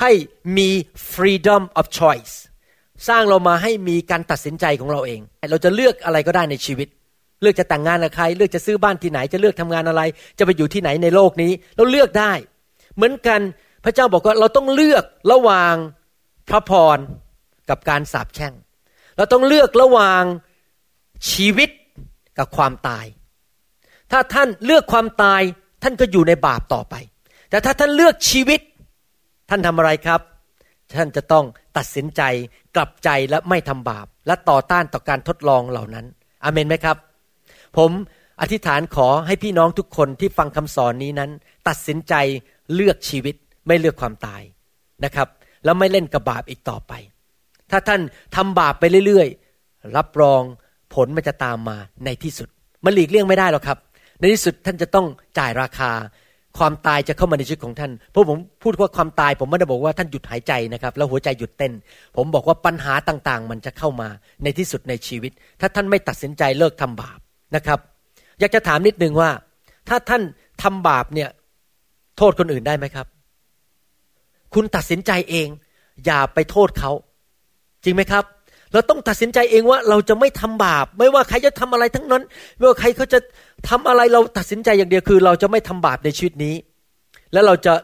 [0.00, 0.10] ให้
[0.56, 0.68] มี
[1.12, 2.34] freedom of choice
[3.08, 6.88] สร้างเรามาให้มีการตัดสินใจของเราเอง เราจะเลือกอะไรก็ได้ในชีวิต
[7.42, 10.02] เลือกจะแต่งงานกับใคร เลือกจะซื้อบ้านที่ไหน จะเลือกทำงานอะไร
[10.38, 12.32] จะไปอยู่ที่ไหนในโลกนี้ เราเลือกได้
[12.96, 13.40] เหมือนกัน
[13.84, 15.74] พระเจ้าบอกว่าเราต้องเลือกระหว่าง
[16.48, 16.98] พระพร
[17.70, 18.54] กับการสาปแช่ง
[19.16, 20.22] เราต้องเลือกระหว่าง
[21.32, 21.70] ชีวิต
[22.38, 23.06] กับความตาย
[24.10, 25.42] ถ้าท่านเลือกความตาย
[25.82, 26.94] ท่านก็อยู่ในบาปต่อไป
[27.50, 28.60] แต่ถ้าท่านเลือกชีวิต
[29.50, 30.20] ท่านทำอะไรครับ
[30.96, 31.44] ท่านจะต้อง
[31.76, 32.22] ตัดสินใจ
[32.76, 36.06] กลับใจและไม่ทำบาป และต่อต้านต่อการทดลองเหล่านั้น
[36.44, 36.96] อเมนไหมครับ
[37.76, 37.90] ผม
[38.40, 41.30] อธิษฐานขอให้พี่น้องทุกคนที่ฟังคำสอนนี้นั้น
[41.68, 42.14] ตัดสินใจ
[42.74, 43.34] เลือกชีวิต
[43.66, 44.42] ไม่เลือกความตาย
[45.04, 45.28] นะครับ
[45.64, 46.92] แล้วไม่เล่นกับบาปอีกต่อไป
[47.70, 48.00] ถ้าท่าน
[48.36, 50.42] ทำบาปไปเรื่อยๆ รับรอง
[50.94, 52.48] ผลมันจะตามมาในที่สุด
[52.84, 53.78] มันหลีกเลี่ยงไม่ได้หรอกครับ
[54.20, 55.06] ในที่สุดท่านจะต้อง
[55.38, 55.90] จ่ายราคา
[56.58, 61.72] ความตายจะเข้ามาในชีวิตของท่าน เพราะผมพูดว่าความตายผมไม่ได้บอกว่าท่านหยุดหายใจนะครับ แล้วหัวใจหยุดเต้น
[62.16, 64.08] ผมบอกว่าปัญหาต่างๆ มันจะเข้ามา
[64.42, 67.18] ในที่สุดในชีวิต ถ้าท่านไม่ตัดสินใจเลิกทำบาป
[67.56, 67.78] นะครับ
[68.40, 69.30] อยากจะถามนิดนึงว่า
[69.88, 70.22] ถ้าท่าน
[70.62, 71.28] ทำบาปเนี่ย
[72.18, 73.06] โทษคนอื่นได้ไหมครับ
[74.54, 75.48] คุณตัดสินใจเอง
[76.06, 76.92] อย่าไปโทษเขา
[77.84, 78.24] จริงไหมครับ
[78.72, 82.22] เราต้องตัดสินใจเองว่าเราจะไม่ทำบาป ไม่ว่าใครจะทำอะไรทั้งนั้น
[82.56, 83.18] ไม่ว่าใครเขาจะ
[83.68, 86.54] ทำอะไรเราตัดสินใจอย่างเดียวคือ เราจะไม่ทำบาปในชีวิตนี้
[87.32, 87.74] แล้วเราจะ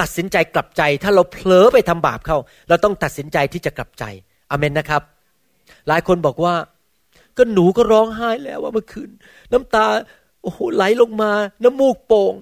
[0.00, 4.04] ตัดสินใจกลับใจ ถ้าเราเผลอไปทำบาปเข้า เราต้องตัดสินใจที่จะกลับใจ
[4.50, 5.02] อเมนนะครับ
[5.88, 6.54] หลายคนบอกว่า
[7.36, 9.10] ก็หนูก็ร้องไห้แล้วว่าเมื่อคืน
[9.52, 9.84] น้ำตา
[10.42, 12.34] โอ้โหไหลลงมา น้ำมูกโป่ง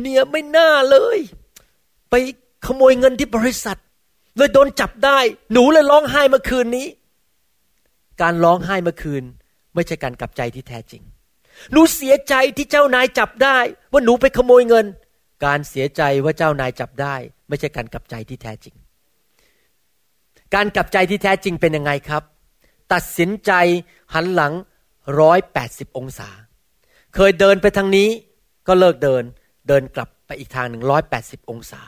[0.00, 1.18] เนี่ยไม่น่าเลย
[2.10, 2.14] ไป
[2.66, 3.78] ขโมยเงินที่บริษัท
[4.36, 5.18] เลยโดนจับได้
[5.52, 6.86] หนูเลยร้องไห้เมื่อคืนนี้
[8.22, 9.24] การร้องไห้เมื่อคืน
[9.74, 11.02] ไม่ใช่การกลับใจที่แท้จริง
[11.72, 13.58] หนูเสียใจที่เจ้านายจับได้
[13.92, 14.86] ว่าหนูไปขโมยเงิน
[15.44, 17.14] การเสียใจว่าเจ้านายจับได้
[17.48, 18.74] ไม่ใช่การกลับใจที่แท้จริง
[20.54, 22.22] การกลับใจที่แท้จริงเป็นยังไงครับ
[22.92, 23.52] ตัดสินใจ
[24.14, 24.52] หันหลัง
[25.20, 26.30] ร้อยแปดสิบองศา
[27.14, 28.08] เคยเดินไปทางนี้
[28.68, 29.24] ก็เลิกเดิน
[29.68, 31.82] เดินกลับไปอีกทางหนึ่งร้อยแปดสิบองศา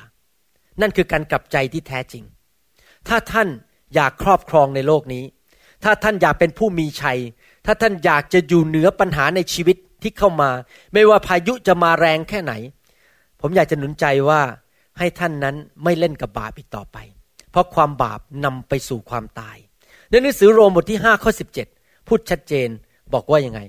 [0.81, 2.25] นั่นคือการกลับใจที่แท้จริง
[3.09, 3.49] ถ้าท่าน
[3.95, 5.25] อยากครอบครองในโลกนี้
[5.85, 7.19] ถ้าท่านอยากเป็นผู้มีชัย
[7.67, 10.51] ถ้าท่านอยากจะอยู่เหนือปัญหาในชีวิตที่เข้ามา
[10.93, 12.53] ไม่ว่าพายุจะมาแรงแค่ไหน
[13.41, 14.41] ผมอยากจะหนุนใจว่า
[14.99, 16.97] ให้ท่านนั้นไม่เล่นกับบาปอีกต่อไป
[17.51, 19.57] เพราะความบาปนำไปสู่ความตาย
[20.11, 21.31] ในหนังสือโรมบทที่5ข้อ
[21.69, 22.69] 17 พูดชัดเจน
[23.15, 23.61] บอกว่ายังไง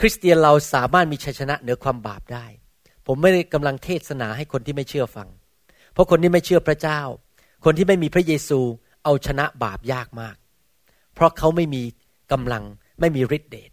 [0.00, 2.46] คริสเตียนเราสามารถมีชัยชนะเหนือความบาปได้
[3.06, 5.28] ผมไม่ได้กำลังเทศนาให้คนที่ไม่เชื่อฟัง
[5.92, 7.00] เพราะคนที่ไม่เชื่อพระเจ้า
[7.64, 8.60] คนที่ไม่มีพระเยซู
[9.04, 10.36] เอาชนะบาปยากมาก
[11.14, 11.82] เพราะเขาไม่มี
[12.32, 12.64] กำลัง
[13.00, 13.70] ไม่มีฤทธิ์เดช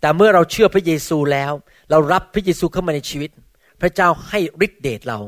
[0.00, 1.52] แต่เมื่อเราเชื่อพระเยซูแล้ว
[1.90, 3.30] เรารับพระเยซูเข้ามาในชีวิต
[3.80, 5.18] พระเจ้าให้ฤทธิ์เดชเรา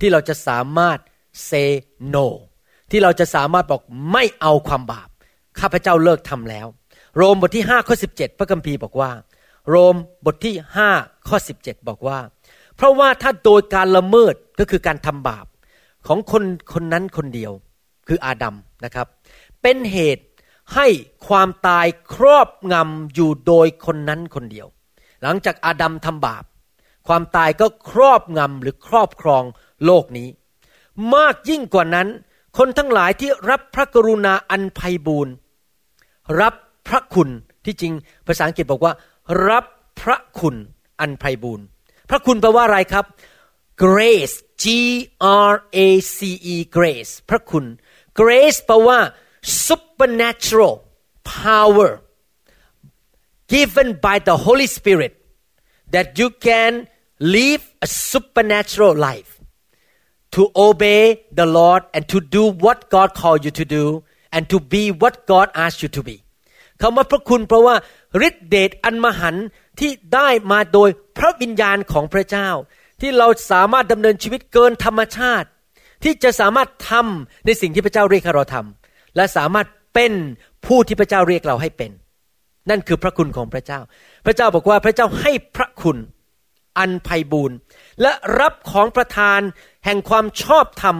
[0.00, 0.98] ที่เราจะสามารถ
[1.48, 1.70] say
[2.14, 2.26] no
[2.90, 5.08] ที่เราจะสามารถบอกไม่เอาความบาป
[5.60, 6.66] ข้าพเจ้าเลิกทำแล้ว
[7.16, 9.10] โรมบทที่5ข้อ17 พระคัมภีร์บอกว่า
[9.68, 10.54] โรมบทที่
[10.90, 12.18] 5ข้อ17 บอกว่า
[12.76, 15.46] เพราะว่าถ้าโดยการละเมิดก็คือการทำบาป
[16.06, 17.52] ของคนคนนั้นคนเดียว
[18.08, 19.06] คืออาดัมนะครับ
[19.62, 20.24] เป็นเหตุ
[20.74, 20.86] ให้
[21.28, 24.66] ความตายครอบงำอยู่โดยคนนั้นคนเดียว
[25.22, 26.44] หลังจากอาดัมทำบาป
[27.08, 29.44] ความตายก็ครอบงำหรือครอบครอง
[29.84, 30.28] โลกนี้
[31.14, 32.08] มากยิ่งกว่านั้น
[32.58, 35.34] คนทั้งหลายที่รับพระกรุณาอันไพบูรณ์
[36.40, 36.54] รับ
[36.88, 37.28] พระคุณ
[37.64, 37.92] ที่จริง
[38.26, 38.92] ภาษาอังกฤษบอกว่า
[39.48, 39.64] รับ
[40.00, 40.56] พระคุณ
[41.00, 41.64] อันไพบูรณ์
[42.10, 43.04] พระคุณแปลว่าอะไรครับ
[43.85, 44.65] grace G
[45.51, 45.53] R
[45.85, 46.19] A C
[46.53, 47.65] E grace พระคุณ
[48.19, 48.99] grace แปลว่า
[49.67, 50.73] supernatural
[51.39, 51.91] power
[53.53, 55.13] given by the Holy Spirit
[55.93, 56.71] that you can
[57.35, 59.31] live a supernatural life
[60.35, 61.03] to obey
[61.39, 63.85] the Lord and to do what God called you to do
[64.35, 66.17] and to be what God asked you to be
[66.81, 67.75] คำว่าพระคุณเพราะว่า
[68.27, 69.35] ฤทธิเดชอันมหัน
[69.79, 72.49] ที่ได้มาโดยพระวิญญาณของพระเจ้า
[73.00, 75.48] ที่เราสามารถดำเนินชีวิตเกินธรรมชาติ
[76.04, 80.12] ที่จะสามารถทำในสิ่งที่พระเจ้าเรียกให้เราทำและสามารถเป็น
[80.66, 81.90] ผู้ที่พระเจ้าเรียกเราให้เป็น
[82.70, 83.80] นั่นคือพระคุณของพระเจ้า
[84.26, 85.98] พระเจ้าบอกว่าพระเจ้าให้พระคุณ
[86.78, 87.56] อันไพบูรณ์
[88.02, 89.40] และรับของประทาน
[89.84, 90.96] แห่งความชอบธรรม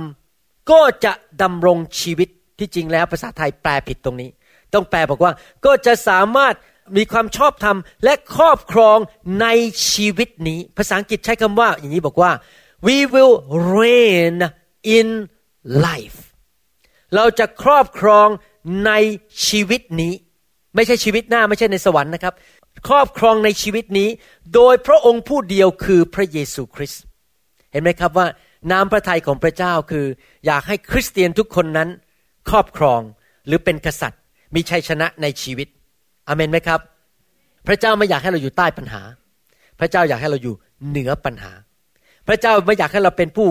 [0.71, 2.29] ก็จะดำรงชีวิต
[2.59, 4.31] ที่จริงแล้วภาษาไทยแปลผิดตรงนี้
[4.75, 5.33] ต้องแปลบอกว่า
[5.65, 6.55] ก็จะสามารถ
[6.97, 8.99] มีความชอบธรรมและครอบครอง
[9.41, 9.47] ใน
[9.93, 12.33] ชีวิตนี้ ภาษาอังกฤษใช้คำว่า อย่างนี้บอกว่า
[12.87, 13.35] we will
[13.77, 14.37] reign
[14.99, 15.09] in
[15.87, 16.19] life
[17.15, 18.29] เราจะครอบครอง
[18.87, 18.93] ใน
[19.49, 20.13] ชีวิตนี้
[20.75, 22.35] ไม่ใช่ชีวิตหน้าไม่ใช่ในสวรรค์นะครับ
[22.89, 24.09] ครอบครองในชีวิตนี้
[24.55, 27.03] โดยพระองค์ผู้เดียวคือพระเยซูคริสต์
[27.73, 28.27] เห็นไหมครับว่า
[28.73, 30.07] น้ำพระทัยของพระเจ้าคือ
[30.47, 31.89] อยากให้คริสเตียนทุกคนนั้น
[32.51, 33.01] ครอบครอง
[33.47, 34.21] หรือเป็นกษัตริย์
[34.55, 35.69] มีชัยชนะในชีวิต
[36.29, 36.81] อเมนไหมครับ
[37.67, 39.03] พระเจ้าไม่อยากให้เราอยู่ใต้ปัญหา
[39.81, 40.55] พระเจ้าอยากให้เราอยู่
[40.89, 41.53] เหนือปัญหา
[42.29, 43.49] พระเจ้าไม่อยากให้เราเป็นผู้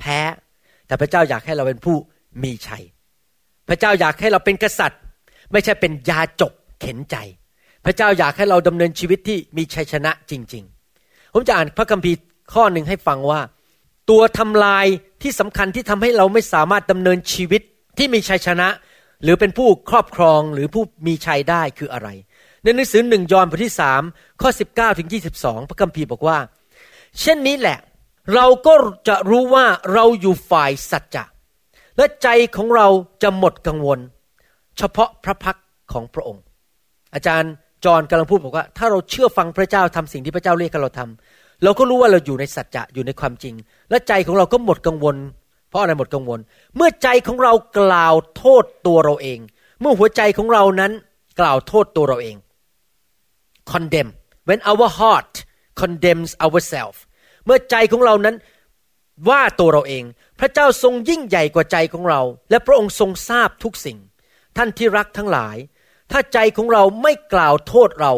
[0.00, 0.18] แพ้
[0.86, 1.96] แต่พระเจ้าอยากให้เราเป็นผู้
[2.42, 2.84] มีชัย
[3.68, 5.00] พระเจ้าอยากให้เราเป็นกษัตริย์
[5.52, 7.16] ไม่ใช่เป็นยาจกเข็นใจ
[7.84, 10.64] พระเจ้าอยากให้เราดำเนินชีวิตที่มีชัยชนะจริง
[10.98, 12.18] ๆ ผมจะอ่านพระคัมภีร์
[12.52, 13.40] ข้อหนึ่งให้ฟังว่า
[14.10, 14.86] ตัวทำลาย
[15.22, 17.62] ที่สำคัญที่ทำให้เราไม่สามารถดำเนินชีวิต
[17.98, 18.68] ที่มีชัยชนะ
[19.22, 22.08] หรือเป็นผู้ครอบครองหรือผู้มีชัยได้คืออะไร
[22.62, 24.02] ในหนังสือหนึ่งยอห์นบทที่สาม
[24.40, 26.38] ข้อสิบเก้าถึงยี่สิบสองพระคัมภีร์บอกว่า
[27.20, 27.78] เช่นนี้แหละ
[28.34, 28.74] เราก็
[29.08, 31.24] จะรู้ว่าเราอยู่ฝ่ายสัจจะ
[31.96, 32.86] และใจของเรา
[33.22, 33.98] จะหมดกังวล
[34.78, 35.58] เฉพาะพระพัก
[35.92, 36.42] ของพระองค์
[37.14, 37.52] อาจารย์
[37.84, 43.54] จอห์นกำลังพูดบอกว่า ถ้าเราเชื่อฟังพระเจ้าทำสิ่งที่พระเจ้าเรียกเราทำเราก็รู้ว่าเราอยู่ในสัจจะอยู่ในความจริง
[43.90, 45.16] และใจของเราก็หมดกังวล
[45.70, 46.40] เพราะอะไรหมดกังวล
[46.76, 49.38] เมื่อใจของเรากล่าวโทษตัวเราเอง
[49.80, 50.92] เมื่อหัวใจของเรานั้น
[51.40, 52.36] กล่าวโทษตัวเราเอง
[53.72, 54.10] condemn
[54.48, 55.34] when our heart
[55.80, 57.00] condemns ourselves
[57.44, 58.36] เมื่อใจของเรานั้น
[59.28, 60.04] ว่าตัวเราเอง
[60.38, 63.98] พระเจ้าทรงยิ่งใหญ่กว่าใจของเรา และพระองค์ทรงทราบทุกสิ่ง
[64.56, 65.56] ท่านที่รักทั้งหลาย
[66.10, 68.12] ถ้าใจของเราไม่กล่าวโทษเรา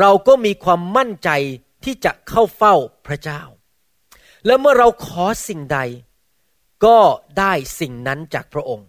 [0.00, 1.30] เราก็มีความมั่นใจ
[1.84, 2.74] ที่จะเข้าเฝ้า
[3.06, 3.40] พระเจ้า
[4.46, 5.78] และเมื่อเราขอสิ่งใด
[6.86, 6.98] ก็
[7.38, 8.86] ได้สิ่งนั้นจากพระองค์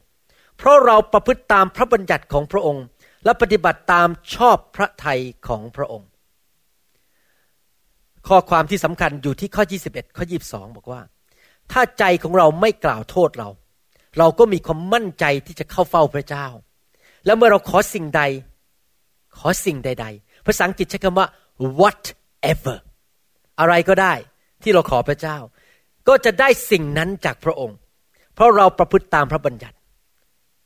[0.57, 2.83] เพราะเราประพฤติตามพระบัญญัติของพระองค์
[3.23, 6.07] และปฏิบัติตามชอบพระทัยของพระองค์
[8.27, 11.01] ข้อความที่สำคัญอยู่ที่ข้อ 21 ข้อ 22 บอกว่า
[11.71, 13.49] ถ้าใจของเราไม่กล่าวโทษเรา
[14.19, 16.47] เราก็มีความมั่นใจที่จะเข้าเฝ้าพระเจ้า
[17.25, 18.21] แล้วเมื่อเราขอสิ่งใด
[19.37, 21.27] ขอสิ่งใด ๆ ภาษาอังกฤษใช้คำว่า
[21.79, 22.77] whatever
[23.59, 24.13] อะไรก็ได้
[24.63, 25.37] ที่เราขอพระเจ้า
[26.07, 27.77] ก็จะได้สิ่งนั้นจากพระองค์
[28.35, 29.77] เพราะเราประพฤติตามพระบัญญัติ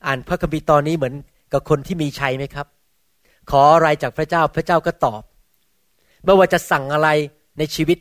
[0.05, 1.15] อ่านพระคัมภีร์ตอนนี้เหมือน
[1.53, 2.67] กับคนที่มีชัยไหมครับ
[3.51, 5.21] ขออะไรจากพระเจ้าพระเจ้าก็ตอบ
[6.23, 7.09] ไม่ว่าจะสั่งอะไร
[7.57, 7.97] ในชีวิต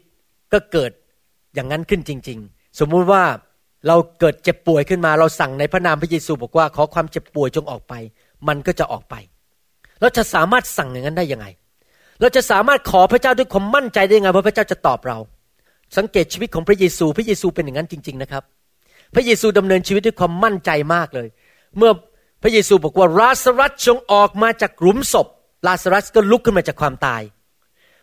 [0.52, 0.90] ก็เกิด
[1.54, 3.22] อย่างนั้นขึ้นจริง ๆ สมมุติว่า
[3.86, 7.94] เราเกิดเจ็บป่วยขึ้นมา เราสั่งในพระนามพระเยซูบอกว่าขอความเจ็บป่วยจงออกไป
[8.48, 9.14] มันก็จะออกไป
[10.00, 11.46] เราจะสามารถสั่งอย่างนั้นได้ยังไง
[12.20, 15.18] เราจะสามารถขอพระเจ้าด้วยความมั่นใจได้ยังไงว่าพระเจ้าจะตอบเรา
[15.96, 18.42] สังเกตชีวิตของพระเยซู พระเยซูเป็นอย่างนั้นจริง ๆ นะครับ
[19.14, 21.28] พระเยซูดำเนินชีวิตด้วยความมั่นใจมากเลย
[21.78, 21.92] เมื่อ
[22.42, 25.26] พระเยซูบอกว่าลาสรัสจงออกมาจากหลุมศพ
[25.66, 27.22] ลาสรัสก็ลุกขึ้นมาจากความตาย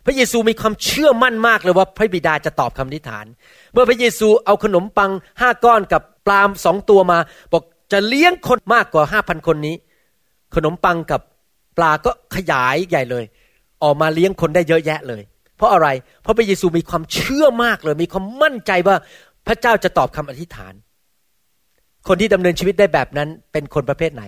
[0.06, 3.26] พระเยซูมีความเชื่อมั่นมากเลยว่าพระบิดาจะตอบคำอธิษฐาน
[3.72, 7.18] เมื่อพระเยซูเอาขนมปังห้าก้อนกับปลาสองตัวมา
[7.52, 9.74] บอกจะเลี้ยงคนมากกว่าห้าพันคนนี้
[10.54, 11.20] ขนมปังกับ
[11.76, 13.24] ปลาก็ขยายใหญ่เลย
[13.82, 15.22] ออกมาเลี้ยงคนได้เยอะแยะเลย
[15.56, 15.88] เพราะอะไร
[16.22, 18.96] เพราะพระเยซูมีความเชื่อมากเลย มีความมั่นใจว่า
[19.46, 20.74] พระเจ้าจะตอบคำอธิษฐาน
[22.08, 24.24] คนที่ดำเนินชีวิตได้แบบนั้นเป็นคนประเภทไหน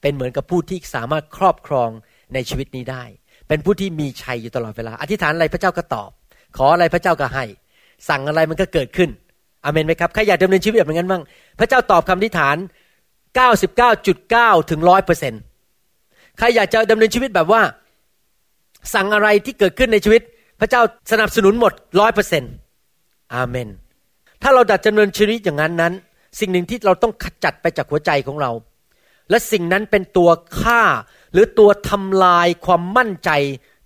[0.00, 1.90] เป็นเหมือนกับผู้ที่สามารถครอบครอง
[2.34, 3.04] ในชีวิตนี้ได้
[3.48, 6.10] เป็นผู้ที่มีชัยอยู่ตลอดเวลา อธิษฐานอะไรพระเจ้าก็ตอบ
[6.56, 7.44] ขออะไรพระเจ้าก็ให้
[8.08, 9.10] สั่งอะไรมันก็เกิดขึ้น
[9.64, 11.22] อเมนไหมครับใครอยากดำเนินชีวิตแบบนั้นบ้าง
[11.58, 12.56] พระเจ้าตอบคำอธิษฐาน
[13.42, 15.40] 99.9 ถึงร้อยเปอร์เซ็นต์
[16.38, 17.62] ใครอยากจะดำเนินชีวิตแบบว่า
[18.94, 20.22] สั่งอะไรที่เกิดขึ้นในชีวิต
[20.60, 22.52] พระเจ้าสนับสนุนหมดร้อยเปอร์เซ็นต์
[23.34, 23.68] อาเมน
[24.42, 25.92] ถ้าเราดัดดำเนินชีวิตอย่างนั้นนั้น
[26.38, 28.50] สิ่งหนึ่งที่เราต้องขจัดไปจากหัวใจของเรา
[29.30, 30.82] และสิ่งนั้นเป็นตัวฆ่า
[31.32, 33.30] หรือตัวทำลายความมั่นใจ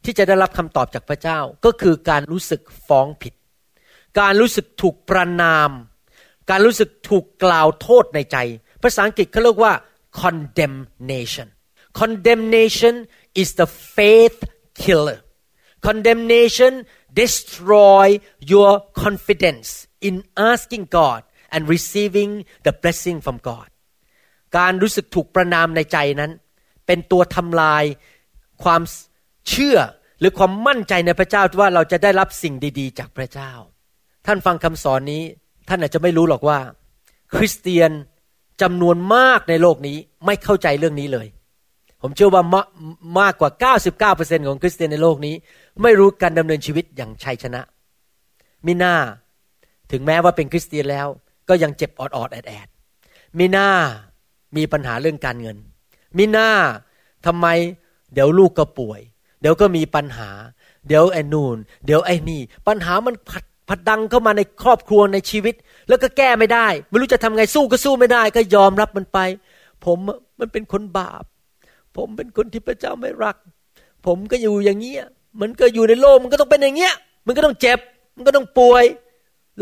[0.04, 3.34] ที่จะได้รับคำตอบจากพระเจ้า ก็คือการรู้สึกฟ้องผิด
[4.20, 5.70] การรู้สึกถูกประนาม
[6.50, 8.36] การรู้สึกถูกกล่าวโทษในใจ
[8.82, 9.72] ภาษาอังกฤษเขาเรียกว่า
[10.22, 11.48] condemnation
[12.00, 12.94] condemnation
[13.40, 14.38] is the faith
[14.82, 15.18] killer
[15.86, 16.72] condemnation
[17.20, 18.06] destroy
[18.52, 18.72] your
[19.04, 19.68] confidence
[20.08, 20.14] in
[20.50, 21.20] asking God
[21.54, 22.32] and receiving
[22.66, 23.68] the blessing from God
[24.58, 26.30] การรู้สึกถูกประนามในใจนั้น
[26.86, 27.84] เป็นตัวทำลาย
[28.64, 28.82] ความ
[29.48, 29.78] เชื่อ
[30.18, 33.52] หรือความมั่นใจในพระเจ้าว่าเราจะได้รับสิ่งดี ๆ จากพระเจ้า
[34.26, 35.22] ท่านฟังคำสอนนี้
[35.68, 36.58] ท่านอาจจะไม่รู้หรอกว่า
[37.34, 37.90] คริสเตียน
[38.62, 41.26] จำนวนมากในโลกนี้ไม่เข้าใจเรื่องนี้เลย
[42.02, 42.56] ผมเชื่อว่าม
[43.20, 43.50] มากกว่า
[44.08, 45.34] 99%ของคริสเตียนในโลกนี้
[45.82, 47.62] ไม่รู้การดำเนินชีวิตอย่างชัยชนะ
[48.66, 48.94] มิน่า
[49.92, 51.08] ถึงแม้ว่าเป็นคริสเตียนแล้ว
[51.50, 53.68] ก็ยังเจ็บออดๆแอดๆมิน่า
[54.56, 55.56] มีปัญหาเรื่องการเงิน
[56.16, 56.48] มิน่า
[57.26, 57.46] ทำไม
[58.14, 59.00] เดี๋ยวลูกก็ป่วย
[59.40, 60.30] เดี๋ยวก็มีปัญหา
[60.88, 65.54] เดี๋ยวไอ้นูนเดี๋ยวไอ้นี่ ปัญหามันผัดผัดดังเข้ามาในครอบครัวในชีวิต
[65.88, 69.18] แล้วก็แก้ไม่ได้ ไม่รู้จะทำไงสู้ก็สู้ไม่ได้ ก็ยอมรับมันไป
[69.84, 69.98] ผม
[70.40, 71.24] มันเป็นคนบาป
[71.96, 73.36] ผมเป็นคนที่พระเจ้าไม่รัก
[74.06, 75.06] ผมก็อยู่อย่างเงี้ย
[75.40, 76.94] มันก็อยู่ในโลกมันก็ต้องเป็นอย่างเงี้ย
[77.26, 77.78] มันก็ต้องเจ็บ
[78.16, 78.84] มันก็ต้องป่วย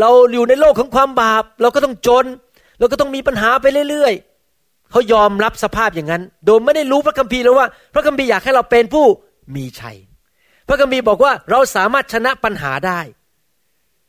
[0.00, 2.26] เราอยู่ในโลกของความบาป เราก็ต้องจน
[2.78, 9.06] เราก็ต้องมีปัญหาไปเรื่อยๆเขายอมรับสภาพอย่างนั้น โดยไม่ได้รู้พระคัมภีร์แล้วว่า พระคัมภีร์อยากให้เราเป็นผู้
[9.54, 9.96] มีชัย
[10.68, 13.00] พระคัมภีร์บอกว่าเราสามารถชนะปัญหาได้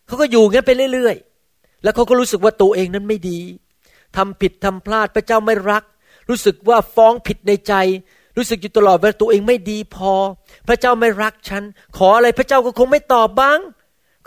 [0.08, 3.40] เขาก็อยู่งั้นไปเรื่อยๆ แล้วเขาก็รู้สึกว่าตัวเองนั้นไม่ดี
[4.18, 5.84] ทำผิดทำพลาดพระเจ้าไม่รัก
[6.30, 7.74] รู้สึกว่าฟ้องผิดในใจ
[8.38, 10.14] รู้สึกอยู่ตลอดว่าตัวเองไม่ดีพอ
[10.68, 11.64] พระเจ้าไม่รักฉัน
[11.98, 13.60] ขออะไรพระเจ้าก็คงไม่ตอบบ้าง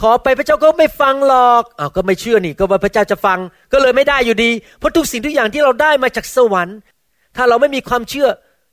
[0.01, 3.39] ขอไปพระเจ้าก็ไม่ฟังหรอกอ้าวก็ไม่เชื่อนี่ก็ว่าพระเจ้าจะฟัง
[3.73, 6.79] ก็เลยไม่ได้อยู่ดี เพราะทุกสิ่งทุกอย่างที่เราได้มาจากสวรรค์
[7.37, 8.29] ถ้าเราไม่มีความเชื่อ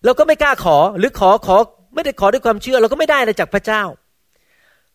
[0.05, 1.58] เราก็ไม่กล้าขอ หรือขอขอ
[1.95, 3.82] ไม่ได้ขอด้วยความเชื่อ เราก็ไม่ได้อะไรจากพระเจ้า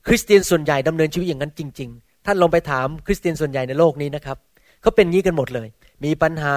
[0.06, 4.36] คริสเตียนส่วนใหญ่ดำเนินชีวิตอย่างนั้นจริง ๆ ท่านลองไปถามคริสเตียนส่วนใหญ่ในโลกนี้นะครับ
[4.82, 5.68] เขาเป็นงี้กันหมดเลย
[6.04, 6.56] มีปัญหา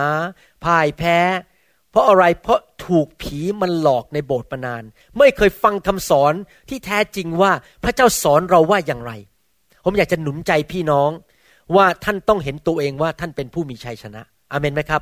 [0.63, 1.17] พ่ายแพ้
[1.91, 4.83] เพราะอะไรเพราะถูกผีมันหลอกในโบสถ์มานาน
[5.17, 6.33] ไม่เคยฟังคำสอน
[6.69, 7.51] ที่แท้จริงว่า
[7.83, 9.11] พระเจ้าสอนเราว่าอย่างไร
[9.89, 11.09] ผมอยากจะหนุนใจพี่น้อง
[11.75, 14.21] ว่าท่านต้องเห็นตัวเองว่าท่านเป็นผู้มีชัยชนะ
[14.51, 15.01] อเมนไหมครับ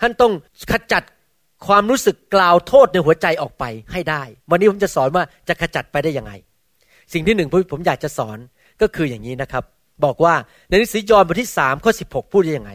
[0.00, 0.32] ท่านต้อง
[0.72, 1.02] ขจัด
[1.66, 6.32] ความรู้สึกกล่าวโทษในหัวใจออกไปให้ได้ วันนี้ผมจะสอนว่าจะขจัดไปได้ยังไง
[7.12, 8.38] สิ่งที่หนึ่งผมอยากจะสอน
[8.82, 9.64] ก็คืออย่างนี้นะครับ
[10.04, 10.34] บอกว่า
[10.68, 12.72] ในหนังสือยอห์นบทที่สามข้อสิบหกพูดยังไง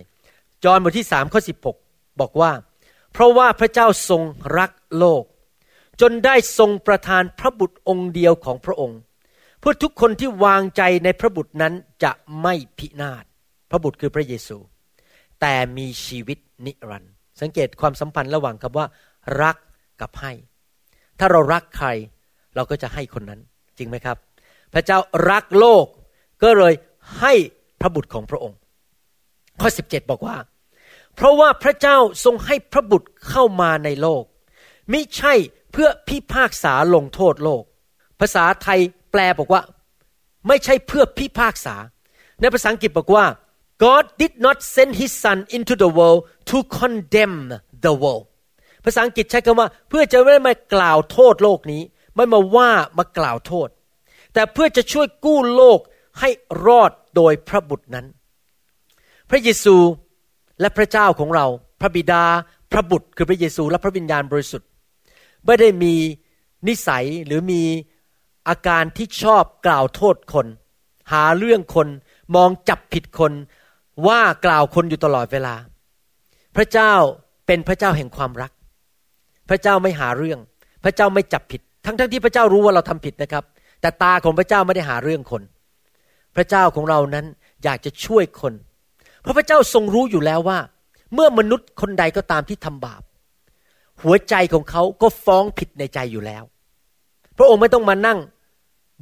[0.66, 1.78] ยอห์นบทที่สามข้อสิบหก
[2.22, 2.52] บอกว่า
[3.14, 4.22] เพราะว่าพระเจ้าทรง
[4.58, 5.24] รักโลก
[6.02, 9.00] จนได้ทรงประทานพระบุตรองค์เดียวของพระองค์
[9.60, 13.24] เพื่อทุกคนที่วางใจในพระบุตรนั้นจะไม่พินาศ
[13.70, 14.58] พระบุตรคือพระเยซู
[15.42, 18.88] แต่มีชีวิตนิรันดร์สังเกตความสัมพันธ์ระหว่างคำว่า
[19.42, 19.58] รัก
[20.02, 20.32] กับให้
[21.20, 21.88] ถ้าเรารักใคร
[22.56, 23.40] เราก็จะให้คนนั้น
[23.78, 24.18] จริงไหมครับ
[24.74, 24.98] พระเจ้า
[25.32, 25.86] รักโลก
[26.44, 26.74] ก็เลย
[27.20, 27.34] ให้
[27.82, 28.58] พระบุตรของพระองค์
[29.62, 30.38] ข้อ 17 บอกว่า
[31.16, 34.24] เพราะว่าพระเจ้าทรงให้พระบุตรเข้ามาในโลก
[34.92, 35.34] ไม่ใช่
[35.72, 37.64] เพื่อพิพากษาลงโทษโลก
[38.20, 38.80] ภาษาไทย
[39.12, 39.62] แปลบอกว่า
[40.48, 41.76] ไม่ใช่เพื่อพิพากษา
[42.42, 43.26] ในภาษาอังกฤษบอกว่า
[43.84, 47.38] God did not send his son into the world to condemn
[47.86, 48.26] the world
[48.86, 51.82] ภาษาอังกฤษใช้คำว่า เพื่อจะไม่มากล่าวโทษโลกนี้
[52.16, 53.70] ไม่มาว่ามากล่าวโทษ
[54.34, 55.80] แต่เพื่อจะช่วยกู้โลก
[56.20, 56.30] ให้
[56.66, 58.06] รอดโดยพระบุตรนั้น
[59.30, 59.76] พระเยซู
[60.62, 61.46] และพระเจ้าของเรา
[61.82, 62.24] พระบิดา
[62.72, 64.68] พระบุตรคือพระเยซูและพระวิญญาณบริสุทธิ์
[65.46, 65.94] ไม่ได้มี
[66.68, 67.62] นิสัยหรือมี
[68.50, 70.48] อาการที่ชอบกล่าวโทษคน
[71.12, 71.88] หาเรื่องคน
[72.36, 73.34] มองจับผิดคน
[74.08, 75.56] ว่ากล่าวคนอยู่ตลอดเวลา
[76.56, 76.94] พระเจ้า
[77.48, 78.52] เป็นพระเจ้าแห่งความรัก
[79.50, 80.40] พระเจ้าไม่หาเรื่อง
[80.84, 83.44] พระเจ้าไม่จับผิด ทั้งๆทที่พระเจ้ารู้ว่าเราทำผิดนะครับ
[83.82, 85.42] แต่ตาของพระเจ้าไม่ได้หาเรื่องคน
[86.36, 87.26] พระเจ้าของเรานั้น
[87.64, 88.54] อยากจะช่วยคน
[89.22, 90.60] เพราะพระเจ้าทรงรู้อยู่แล้วว่า
[91.14, 93.02] เมื่อมนุษย์คนใดก็ตามที่ทำบาป
[94.02, 96.44] หัวใจของเขาก็ฟ้องผิดในใจอยู่แล้ว
[97.38, 98.20] พระองค์ไม่ต้องมานั่ง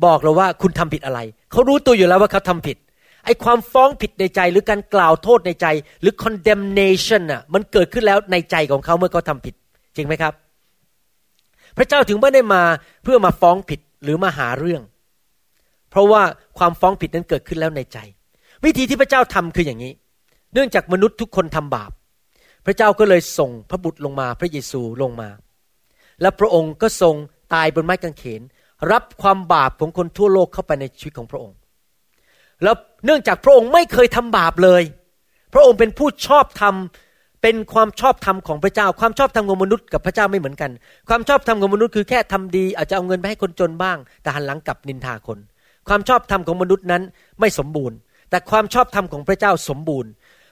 [0.05, 1.19] บอกเราว่าคุณทำผิดอะไร
[1.51, 2.77] เขารู้ตัวอยู่แล้วว่าเขาทำผิด
[3.25, 5.67] ไอ้ความฟ้องผิดในใจหรือการกล่าวโทษในใจ
[6.01, 9.55] หรือ condemnation อะมันเกิดขึ้นแล้วในใจของเขาเมื่อเขาทาผิด
[9.95, 10.33] จริงไหมครับ
[11.77, 12.63] พระเจ้าถึงไม่ได้มา
[13.03, 14.81] เพื่อมาฟ้องผิดหรือมาหาเรื่อง
[15.89, 16.21] เพราะว่า
[16.57, 17.97] ความฟ้องผิดนั้นเกิดขึ้นแล้วในใจ
[18.65, 19.93] วิธีที่พระเจ้าทำคืออย่างนี้
[20.53, 21.91] เนื่องจากมนุษย์ทุกคนทำบาป
[22.65, 25.29] พระเจ้าก็เลยส่งพระบุตรลงมา พระเยซูลงมา
[26.21, 27.15] และพระองค์ก็ทรง
[27.53, 28.41] ตายบนไม้กางเขน
[28.92, 31.58] รับความบาปของคนทั่วโลกเข้าไปในชีวิตของพระองค์
[32.63, 34.84] แล้วเนื่องจากพระองค์ไม่เคยทำบาปเลย
[35.54, 36.76] พระองค์เป็นผู้ชอบธรรม
[37.42, 40.72] เป็นความชอบธรรมของพระเจ้า ความชอบธรรมของมนุษย์กับพระเจ้าไม่เหมือนกัน
[41.10, 45.40] ความชอบธรรมของมนุษย์คือแค่ทำดี อาจจะเอาเงินไปให้คนจนบ้าง แต่หันหลังกลับนินทาคน
[45.88, 47.04] ความชอบธรรมของมนุษย์นั้น
[47.40, 47.98] ไม่สมบูรณ์
[48.30, 50.12] แต่ความชอบธรรมของพระเจ้าสมบูรณ์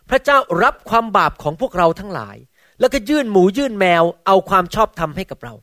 [0.10, 2.38] พระเจ้ารับความบาปของพวกเราทั้งหลาย
[2.80, 5.54] แล้วก็ยื่นหมูยื่นแมวเอาความชอบธรรมให้กับเรา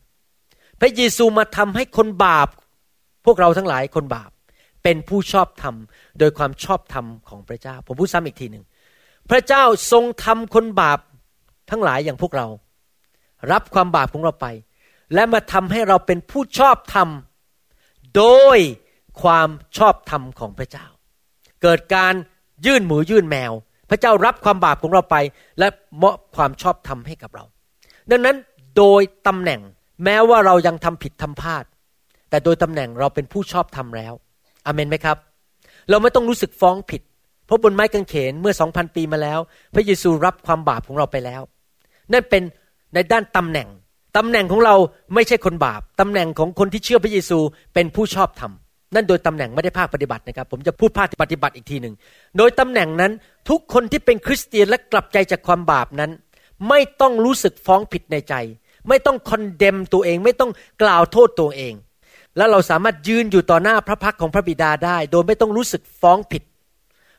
[0.85, 2.49] พระเยซูมาทำให้คนบาป
[3.25, 4.31] พวกเราทั้งหลายคนบาป
[4.83, 5.75] เป็นผู้ชอบธรรม
[6.19, 8.65] โดยความชอบธรรมของพระเจ้า ผมพูดซ้ำอีกทีหนึ่ง
[9.31, 10.99] พระเจ้าทรงทำคนบาป
[11.71, 12.47] ทั้งหลายอย่างพวกเรา
[13.53, 14.47] รับความบาปของเราไป
[15.15, 17.09] และมาทำให้เราเป็นผู้ชอบธรรม
[18.17, 18.25] โด
[18.57, 18.59] ย
[19.23, 20.87] ความชอบธรรมของพระเจ้า
[21.63, 22.15] เกิดการ
[22.67, 23.53] ยื่นหมูยื่นแมว
[23.91, 25.17] พระเจ้ารับความบาปของเราไป
[25.59, 25.69] และ
[26.03, 27.45] มอบความชอบธรรมให้กับเรา
[28.11, 28.37] ดังนั้น
[28.77, 29.61] โดยตำแหน่ง
[30.05, 31.65] แม้ว่าเรายังทำผิดทำพลาด
[32.31, 34.13] แต่โดยตำแหน่งเราเป็นผู้ชอบธรรมแล้ว
[34.67, 35.17] อเมนไหมครับ
[35.91, 37.03] เราไม่ต้องรู้สึกฟ้องผิด
[37.47, 39.39] เพราะบนไม้กางเขนเมื่อสองพันปีมาแล้ว
[39.75, 41.43] พระเยซูรับความบาปของเราไปแล้ว
[42.13, 42.43] นั่นเป็น
[42.95, 43.69] ในด้านตำแหน่ง
[44.17, 44.75] ตำแหน่งของเรา
[45.15, 47.39] ไม่ใช่คนบาปตำแหน่งของคนที่เชื่อพระเยซู
[47.75, 48.53] เป็นผู้ชอบธรรม
[48.95, 51.95] นั่นโดยตำแหน่งไม่ได้ภาคปฏิบัตินะครับ ผมจะพูดภาคปฏิบัติอีกทีหนึ่ง
[52.39, 53.13] โดยตำแหน่งนั้น
[53.49, 56.11] ทุกคนที่เป็นคริสเตียนและกลับใจจากความบาปนั้น
[56.69, 58.35] ไม่ต้องรู้สึกฟ้องผิดในใจ
[58.89, 60.51] ไม่ต้องคอนเดมตัวเอง ไม่ต้อง
[60.83, 61.75] กล่าวโทษตัวเอง
[62.37, 66.43] แล้วเราสามารถยืนอยู่ต่อหน้าพระพักของพระบิดาได้ โดยไม่ต้องรู้สึกฟ้องผิด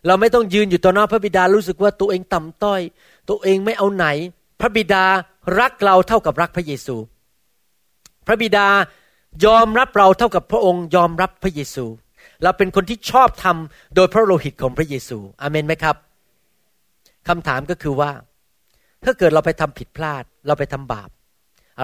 [0.07, 2.81] เราไม่ต้องยืนอยู่ต่อหน้าพระบิดารู้สึกว่าตัวเองต่ำต้อย
[3.29, 4.05] ตัวเองไม่เอาไหน
[4.61, 5.03] พระบิดา
[5.59, 6.95] รักเราเท่ากับรักพระเยซู
[8.27, 8.67] พระบิดา
[9.45, 11.85] ยอมรับเราเท่ากับพระองค์ ยอมรับพระเยซู
[12.43, 15.95] เราเป็นคนที่ชอบทำโดยพระโลหิตของพระเยซูอเมนไหมครับ
[17.27, 18.11] คำถามก็คือว่า
[19.03, 21.09] ถ้าเกิดเราไปทำผิดพลาด เราไปทำบาป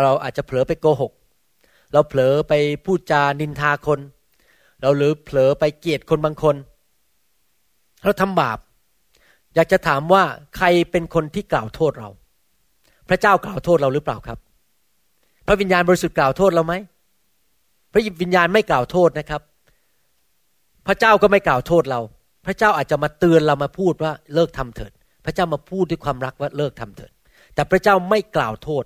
[0.04, 1.12] เราอาจจะเผลอไปโกหก
[1.94, 2.54] เราเผลอไป
[2.86, 4.00] พูดจานินทาคน
[4.82, 6.56] เราหรือเผลอไปเกลียดคนบางคน
[8.04, 8.60] เราทำบาป
[9.56, 10.24] อยากจะถามว่า
[10.58, 12.10] ใครเป็นคนที่กล่าวโทษเรา
[13.10, 14.38] พระเจ้ากล่าวโทษเราหรือเปล่าครับ
[15.48, 16.74] พระวิญญาณบริสุทธิ์กล่าวโทษเราไหม
[17.92, 19.42] พระวิญญาณไม่กล่าวโทษนะครับ
[20.88, 22.02] พระเจ้าก็ไม่กล่าวโทษเรา
[22.46, 24.92] พระเจ้าอาจจะมาเตือนเรามาพูดว่าเลิกทำเถิด
[25.26, 27.12] พระเจ้ามาพูดด้วยความรักว่าเลิกทำเถิด
[27.56, 28.84] แต่พระเจ้าไม่กล่าวโทษ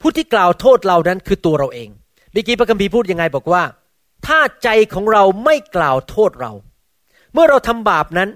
[0.00, 1.88] ผู้ที่กล่าวโทษเรานั้นคือตัวเราเอง
[2.32, 3.62] เมื่อกี้พระคัมภีร์พูดยังไงบอกว่า
[4.26, 6.52] ถ้าใจของเราไม่กล่าวโทษเรา
[7.32, 8.28] เมื่อเราทำบาปนั้น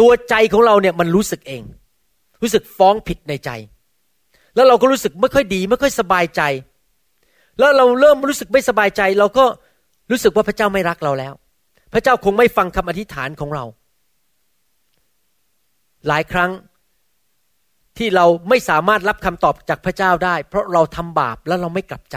[0.00, 1.62] ตัวใจของเราเนี่ยมันรู้สึกเอง
[2.42, 3.50] รู้สึกฟ้องผิดในใจ
[4.54, 6.42] แล้วเราก็รู้สึกไม่ค่อยดี ไม่ค่อยสบายใจ
[7.58, 9.44] แล้วเราเริ่มรู้สึกไม่สบายใจ เราก็
[10.10, 11.32] รู้สึกว่าพระเจ้าไม่รักเราแล้ว
[11.92, 13.64] พระเจ้าคงไม่ฟังคำอธิษฐานของเรา
[16.08, 16.50] หลายครั้ง
[17.98, 22.16] ที่เราไม่สามารถรับคำตอบจากพระเจ้าได้ เพราะเราทำบาปแล้วเราไม่กลับใจ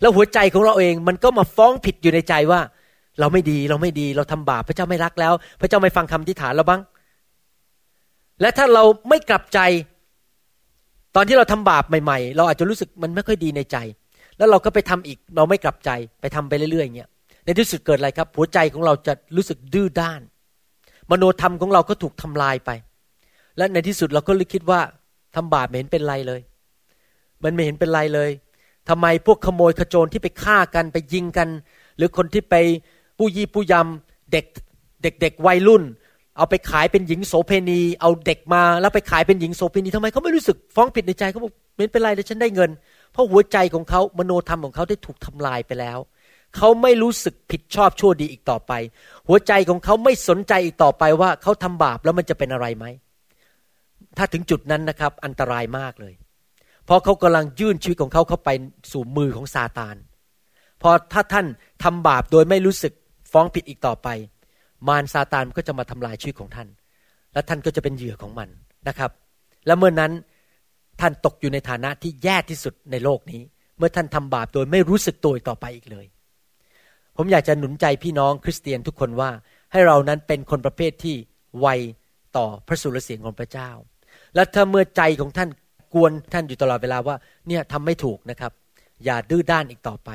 [0.00, 2.60] แล้วหัวใจของเราเองมันก็มาฟ้องผิดอยู่ในใจว่า
[3.20, 6.80] เราไม่ดีเราไม่ดีเราทำบาปพระเจ้าไม่รักแล้ว พระเจ้าไม่ฟังคำที่ฐานเราบ้าง
[8.40, 9.58] และถ้าเราไม่กลับใจ
[11.16, 13.76] ตอนที่เราทำบาปใหม่ ๆ เราอาจจะรู้สึกมันไม่ค่อยดีในใจ
[14.38, 15.90] แล้วเราก็ไปทำอีกเราไม่กลับใจ
[16.20, 17.08] ไปทำไปเรื่อยๆอย่างเงี้ย
[17.44, 20.20] ในที่สุดเกิดอะไรครับ หัวใจของเราจะรู้สึกดื้อด้าน
[21.10, 22.70] มโนธรรมของเราก็ถูกทำลายไป
[23.56, 24.80] และในที่สุดเราก็เลยคิดว่า
[25.34, 26.40] ทำบาปไม่เห็นเป็นไรเลย
[27.44, 28.30] มันไม่เห็นเป็นไรเลย
[28.88, 31.48] ทำไมพวกขโมยขโจรที่ไปฆ่ากันไปยิงกัน
[31.96, 32.54] หรือคนที่ไป
[33.18, 34.44] ผู้ยี่ผู้ยำเด็ก
[35.02, 35.82] เด็กเด็กวัยรุ่น
[36.36, 42.70] เอาไปขายเป็นหญิงโสเพณี เอาเด็กมาแล้วไปขายเป็นหญิงโสเพณีทำไมเขาไม่รู้สึกฟ้องผิดในใจเขาบอกไม่เป็นไรแต่ฉันได้เงิน
[43.12, 45.98] เพราะหัวใจของเขามโนธรรมของเขาได้ถูกทำลายไปแล้ว
[46.56, 48.72] เขาไม่รู้สึกผิดชอบชั่วดีอีกต่อไป
[49.28, 52.86] หัวใจของเขาไม่สนใจอีกต่อไปว่าเขาทำบาปแล้วมันจะเป็นอะไรไหม
[54.18, 56.14] ถ้าถึงจุดนั้นนะครับอันตรายมากเลย
[56.84, 58.50] เพราะเขากำลังยื่นชีวิตของเขาเข้าไป
[58.92, 59.96] สู่มือของซาตาน
[60.82, 61.46] พอถ้าท่าน
[61.84, 62.92] ทำบาปโดยไม่รู้สึก
[63.32, 64.08] ฟ้องผิดอีกต่อไป
[64.88, 66.68] มารซาตานก็จะมาทำลายชีวิตของท่าน
[67.32, 68.48] และท่านก็จะเป็นเหยื่อของมัน
[68.88, 69.10] นะครับ
[69.66, 70.12] และเมื่อนนั้น
[71.00, 73.42] ท่านตกอยู่ในฐานะที่แย่ที่สุดในโลกนี้
[73.78, 76.06] เมื่อท่านทำบาปโดยไม่รู้สึกตัวต่อไปอีกเลย
[77.16, 79.30] ผมอยากจะหนุนใจพี่น้องคริสเตียนทุกคนว่า
[79.72, 81.16] ให้เรานั้นเป็นคนประเภทที่
[81.60, 81.66] ไว
[82.36, 83.70] ต่อพระสุรเสียงของพระเจ้า
[84.34, 85.48] และถ้าเมื่อใจของท่าน
[85.94, 87.16] กวนท่านอยู่ตลอดเวลาว่า
[87.48, 88.52] เนี่ยทำไม่ถูกนะครับ
[89.04, 90.10] อย่าดื้อด้านอีกต่อไป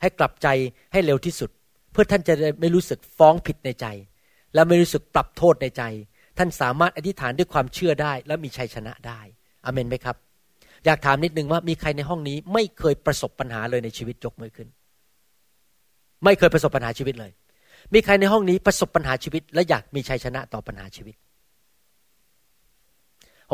[0.00, 0.48] ให้กลับใจ
[0.92, 1.50] ให้เร็วที่สุด
[1.92, 3.86] เพื่อท่านจะไม่รู้สึกฟ้องผิดในใจ
[4.54, 5.82] และไม่รู้สึกปรับโทษในใจ
[6.38, 9.20] ท่านสามารถอธิษฐานด้วยความเชื่อได้ และมีชัยชนะได้
[9.64, 10.16] อเมนไหมครับ
[10.84, 14.68] อยากถามนิดนึงว่ามีใครในห้องนี้ ไม่เคยประสบปัญหาเลยในชีวิตยกมือขึ้น
[16.24, 17.32] ไม่เคยประสบปัญหาชีวิตเลย
[17.94, 21.14] มีใครในห้องนี้ประสบปัญหาชีวิต และอยากมีชัยชนะต่อปัญหาชีวิต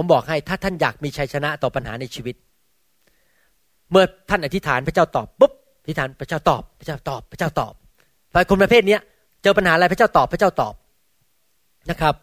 [0.02, 2.34] ผมบอกให้ถ้าท่านอยากมีชัยชนะต่อปัญหาในชีวิต
[3.90, 7.72] เมื่อท่านอธิษฐานพระเจ้าตอบปุ๊บอธิษฐานพระเจ้าตอบพระเจ้าตอบพระเจ้าตอบ
[8.32, 8.98] ไปคนประเภทนี้
[9.42, 10.74] เจอปัญหาอะไรพระเจ้าตอบพระเจ้าตอบ
[11.90, 12.14] นะครับ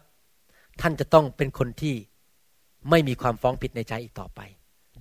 [0.80, 1.94] ท่านจะต้องเป็นคนที่
[2.90, 4.40] ไม่มีความฟ้องผิดในใจอีกต่อไป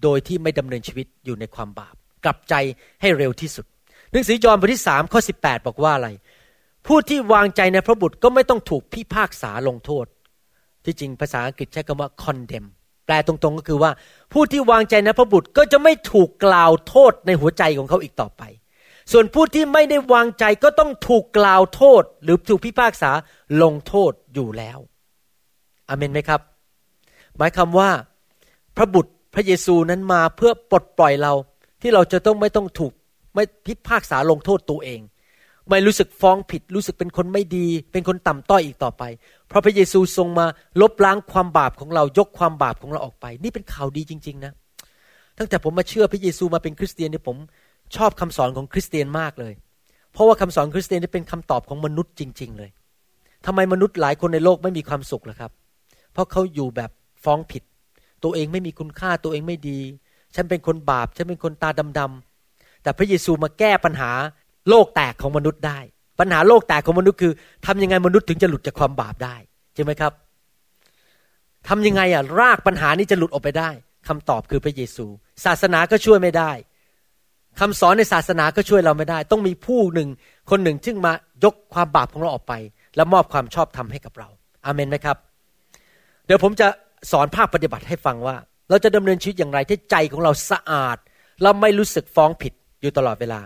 [0.04, 2.54] โดยที่ไม่ดำเนินชีวิตอยู่ในความบาป กลับใจ
[3.02, 3.66] ให้เร็วที่สุด
[4.12, 6.10] หนังสือยอห์นบทที่สามข้อสิบแปดบอกว่าอะไร
[6.88, 10.06] ผู้ที่วางใจในพระบุตรก็ไม่ต้องถูกพิพากษาลงโทษ
[10.88, 12.68] ที่จริงภาษาอังกฤษใช้คำว่า condemn
[13.06, 13.92] แปลตรงๆก็คือว่า
[14.34, 18.44] ผู้ที่วางใจในพระบุตรก็จะไม่ถูกกล่าวโทษในหัวใจของเขาอีกต่อไป
[19.12, 23.12] ส่วนผู้ที่ไม่ได้วางใจก็ต้องถูกกล่าวโทษ หรือถูกพิพากษา
[23.64, 24.80] ลงโทษอยู่แล้ว
[25.90, 26.42] อเมนไหมครับ
[27.38, 27.90] หมายคำว่า
[28.76, 31.34] พระบุตรพระเยซูนั้นมาเพื่อปลดปล่อยเรา
[31.82, 32.94] ที่เราจะต้องไม่ต้องถูก
[33.34, 35.02] ไม่พิพากษาลงโทษตัวเอง
[35.70, 39.04] ไม่รู้สึกฟ้องผิด รู้สึกเป็นคนไม่ดี เป็นคนต่ำต้อยอีกต่อไป
[39.48, 40.46] เพราะพระเยซูทรงมา
[40.82, 44.54] ลบล้างความบาปของเรายกความบาปของเราออกไป นี่เป็นข่าวดีจริง ๆ นะ
[45.38, 47.38] ตั้งแต่ผมมาเชื่อพระเยซูมาเป็นคริสเตียนเนี่ยผม
[47.96, 49.54] ชอบคำสอนของคริสเตียนมากเลย
[50.12, 52.70] เพราะว่าคำสอนคริสเตียนนี่เป็นคำตอบของมนุษย์จริง ๆ เลย
[53.46, 55.52] ทำไมมนุษย์หลายคนในโลกไม่มีความสุขล่ะครับ
[56.12, 56.92] เพราะเขาอยู่แบบ
[57.24, 57.64] ฟ้องผิด
[58.24, 59.80] ตัวเองไม่มีคุณค่าตัวเองไม่ดี
[60.36, 61.70] ฉันเป็นคนบาป ฉันเป็นคนตา
[62.00, 64.12] ดำๆแต่พระเยซูมาแก้ปัญหา
[64.70, 65.80] โลกแตกของมนุษย์ได้
[66.20, 67.34] ปัญหาโลกแตกของมนุษย์คือ
[67.66, 69.36] ทำยังไงมนุษย์ถึงจะหลุดจากความบาปได้
[69.76, 70.14] ใช่ไหมครับ
[71.68, 73.70] ทำยังไงอะรากปัญหานี้จะหลุดออกไปได้
[74.08, 75.06] คำตอบคือพระเยซู
[75.46, 76.52] ศาสนาก็ช่วยไม่ได้
[77.60, 80.10] คำสอนในศาสนาก็ช่วยเราไม่ได้ ต้องมีผู้หนึ่ง
[80.50, 81.14] คนหนึ่งซึ่งมา
[81.44, 82.54] ยกความบาปของเราออกไป
[82.96, 84.30] และมอบความชอบธรรมให้กับเรา
[84.66, 85.18] อาเมนไหมครับ
[86.26, 86.68] เดี๋ยวผมจะ
[87.12, 88.36] สอนภาคปฏิบัติให้ฟังว่า
[88.70, 90.98] เราจะดำเนินชีวิตอย่างไรที่ใจของเราสะอาด
[91.44, 93.42] เราไม่รู้สึกฟ้องผิดอยู่ตลอดเวลา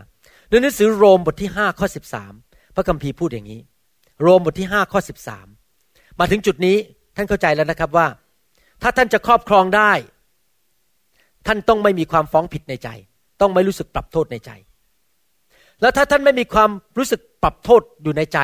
[0.49, 2.33] ในหนังสือโรมบทที่ห้าข้อสิบสาม
[2.75, 3.59] พระคัมภีร์พูดอย่างนี้
[4.21, 5.47] โรมบทที่ห้าข้อสิบสาม
[6.19, 6.77] มาถึงจุดนี้
[7.15, 8.07] ท่านเข้าใจแล้วนะครับว่า
[8.81, 9.91] ถ้าท่านจะครอบครองได้
[11.47, 12.89] ท่านต้องไม่มีความฟ้องผิดในใจ
[13.41, 14.51] ต้องไม่รู้สึกปรับโทษในใจ
[15.81, 18.39] แล้วถ้าท่านไม่มีความรู้สึกปรับโทษอยู่ในใจ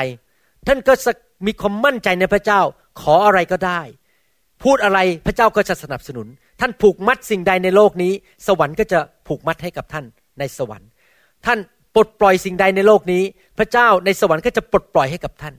[0.67, 0.93] ท่านก็
[1.47, 2.61] มีความมั่นใจในพระเจ้า
[3.01, 3.81] ขออะไรก็ได้
[4.63, 6.27] พูดอะไรพระเจ้าก็จะสนับสนุน
[6.61, 8.13] ท่านผูกมัดสิ่งใดในโลกนี้
[8.47, 10.05] สวรรค์ก็จะผูกมัดให้กับท่าน
[10.39, 10.89] ในสวรรค์
[11.45, 11.59] ท่าน
[11.97, 13.23] ปลดปล่อยสิ่งใดในโลกนี้
[13.57, 15.53] พระเจ้าในสวรรค์ก็จะปลดปล่อยให้กับท่าน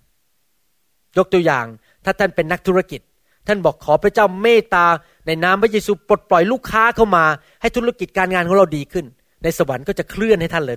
[1.18, 1.66] ยกตัวอย่าง
[2.04, 3.00] ถ้าท่านเป็นนักธุรกิจ
[3.46, 4.86] ท่านบอกขอพระเจ้าเมตตา
[5.26, 7.24] ในนามพระเยซูปลดปล่อยลูกค้าเข้ามา
[7.60, 9.06] ให้ธุรกิจการงานของเราดีขึ้น
[9.42, 10.76] ในสวรรค์ก็จะเคลื่อนให้ท่านเลย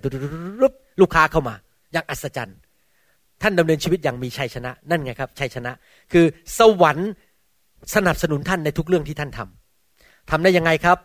[1.01, 1.55] ลูกค้าเข้ามา
[1.93, 2.57] อย่างอัศจรรย์
[3.41, 5.72] ท่านดำเนินชีวิตอย่างมีชัยชนะ นั่นไงครับชัยชนะ
[6.12, 6.26] คือ
[6.59, 7.09] สวรรค์
[7.95, 10.97] สนับสนุนท่านในทุกเรื่องที่ท่านทำทำได้ยังไงครับ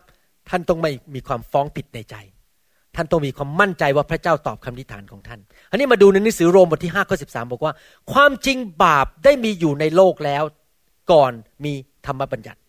[0.49, 2.15] ท่านต้องไม่มีความฟ้องผิดในใจ
[2.97, 5.39] ท่านต้องมีความมั่นใจว่าพระเจ้าตอบคำนิฐานของท่าน
[5.69, 7.73] อันนี้มาดูในหนังสือโรมบทที่5ข้อ13 บอกว่า
[8.13, 10.43] ความจริงบาปได้มีอยู่ในโลกแล้ว
[11.11, 11.31] ก่อน
[11.65, 11.73] มี
[12.05, 12.59] ธรรมบัญญัติ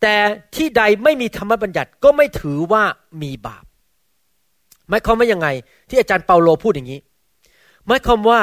[0.00, 0.14] แต่
[0.56, 2.82] ที่ใดไม่มีธรรมบัญญัติก็ไม่ถือว่า
[3.22, 3.64] มีบาป
[4.88, 5.48] หมายความว่ายังไง
[5.88, 7.00] ที่อาจารย์เปาโลพูดอย่างนี้
[7.86, 8.40] หมายความว่า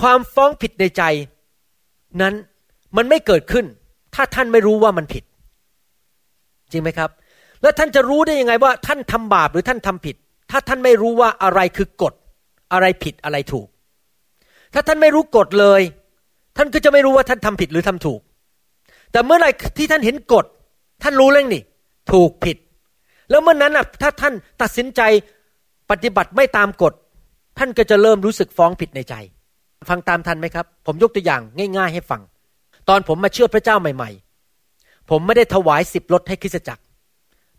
[0.00, 1.02] ความฟ้องผิดในใจ
[2.20, 2.34] นั้น
[2.96, 3.64] มันไม่เกิดขึ้น
[4.14, 5.24] ถ้าท่านไม่รู้ว่ามันผิด
[6.72, 7.10] จริงไหมครับ
[7.64, 10.16] แล้วท่านจะรู้ได้ยังไงว่าท่านทำบาปหรือท่านทำผิด
[10.50, 12.14] ถ้าท่านไม่รู้ว่าอะไรคือกฎ
[12.72, 13.68] อะไรผิดอะไรถูก
[14.74, 15.82] ถ้าท่านไม่รู้กฎเลย
[16.56, 18.20] ท่านก็จะไม่รู้ว่าท่านทำผิดหรือทำถูก
[19.12, 19.46] แต่เมื่อไร
[19.78, 20.46] ที่ท่านเห็นกฎ
[21.02, 21.62] ท่านรู้เรื่องนี่
[22.12, 22.56] ถูกผิด
[23.30, 25.00] แล้วเมื่อนนั้นอะถ้าท่านตัดสินใจ
[25.90, 26.94] ปฏิบัติไม่ตามกฎ
[27.58, 29.14] ท่านก็จะเริ่มรู้สึกฟ้องผิดในใจ
[29.88, 31.40] ฟังตามทันไหมครับ ผมยกตัวอย่าง
[31.76, 32.20] ง่าย ๆ ให้ฟัง
[32.88, 34.10] ตอนผมมาเชื่อพระเจ้าใหม่
[34.60, 36.82] ๆ ผมไม่ได้ถวายสิบรถให้คริสตจักร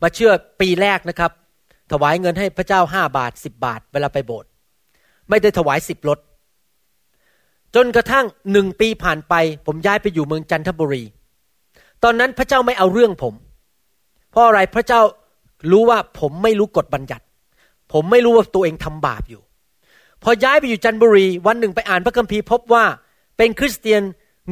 [0.02, 0.32] มาเชื่อ
[0.62, 1.32] ปีแรกนะครับ
[1.92, 4.50] ถวายเงินให้พระเจ้าห้าบาทสิบบาท เวลาไปโบสถ์
[5.30, 6.20] ไม่ได้ถวายสิบรถ
[7.76, 9.34] จนกระทั่งหนึ่งปีผ่านไป
[9.66, 11.04] ผมย้ายไปอยู่เมืองจันทบุรี
[12.04, 13.34] ตอนนั้นพระเจ้าไม่เอาเรื่องผม
[14.32, 15.02] เพราะอะไรพระเจ้า
[15.72, 17.26] รู้ว่าผมไม่รู้กฎบัญญัติ
[17.94, 19.42] ผมไม่รู้ว่าตัวเองทำบาปอยู่
[20.24, 22.86] พอย้ายไปอยู่จันทบุรี วันหนึ่งไปอ่านพระคัมภีร์พบว่า
[23.38, 24.02] เป็นคริสเตียน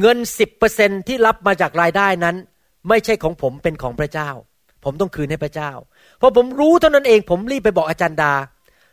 [0.00, 2.36] เงินสิบเปอร์เซนที่รับมาจากรายได้นั้น
[2.88, 4.30] ไม่ใช่ของผมเป็นของพระเจ้า
[4.84, 5.70] ผมต้องคืนให้พระเจ้า
[6.18, 8.32] เพอผมรู้เท่านั้นเอง ผมรีบไปบอกอาจารย์ดา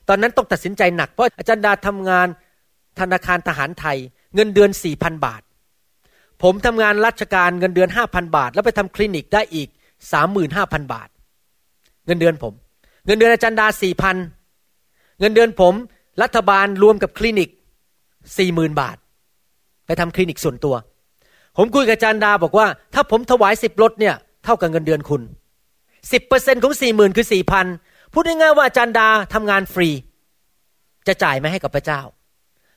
[0.09, 2.27] ตอนนั้นต้องตัดสินใจหนัก เพราะอาจารย์ดาทำงาน
[2.99, 3.97] ธนาคารทหารไทย
[4.35, 5.41] เงินเดือนสี่พันบาท
[6.43, 9.67] ผมทำงานราชการเงินเดือนห้าพันบาท แล้วไปทำคลินิกได้อีก
[10.11, 11.09] สามหมื่นห้าพันบาท
[12.05, 12.53] เงินเดือนผม
[13.05, 14.15] เงินเดือนอาจารย์ดาสี่พัน
[15.19, 15.73] เงินเดือนผม
[16.21, 17.49] รัฐบาลรวมกับคลินิก
[18.37, 18.97] สี่หมื่นบาท
[19.85, 20.75] ไปทำคลินิกส่วนตัว
[21.57, 25.21] ผมคุยกับอาจารย์ดาบอกว่า ถ้าผมถวายสิบรถเนี่ยเท่ากับเงินเดือนคุณ
[26.11, 27.65] สิบเปอร์เซ็นของสี่หมื่นคือสี่พัน
[28.13, 29.89] พูดง่ายๆว่าอาจารย์ดาทำงานฟรี
[31.07, 32.01] จะจ่ายไหมให้กับพระเจ้า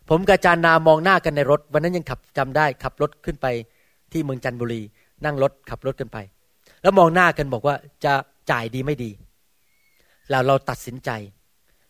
[0.08, 3.46] ผมกับอาจารย์นามองหน้ากันในรถ วันนั้นยังขับจำได้ขับรถขึ้นไป
[4.12, 4.82] ที่เมืองจันทบุรี
[5.24, 6.18] นั่งรถขับรถกันไป
[6.82, 8.14] แล้วมองหน้ากันบอกว่าจะ
[8.50, 9.10] จ่ายดีไม่ดี
[10.30, 11.10] แล้วเราตัดสินใจ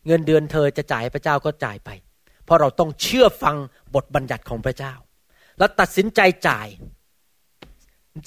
[0.06, 1.90] เงินเดือนเธอจะจ่ายพระเจ้าก็จ่ายไป
[2.44, 3.56] เพราะเราต้องเชื่อฟัง
[3.94, 4.94] บทบัญญัติของพระเจ้า
[5.58, 6.66] แล้วตัดสินใจจ่าย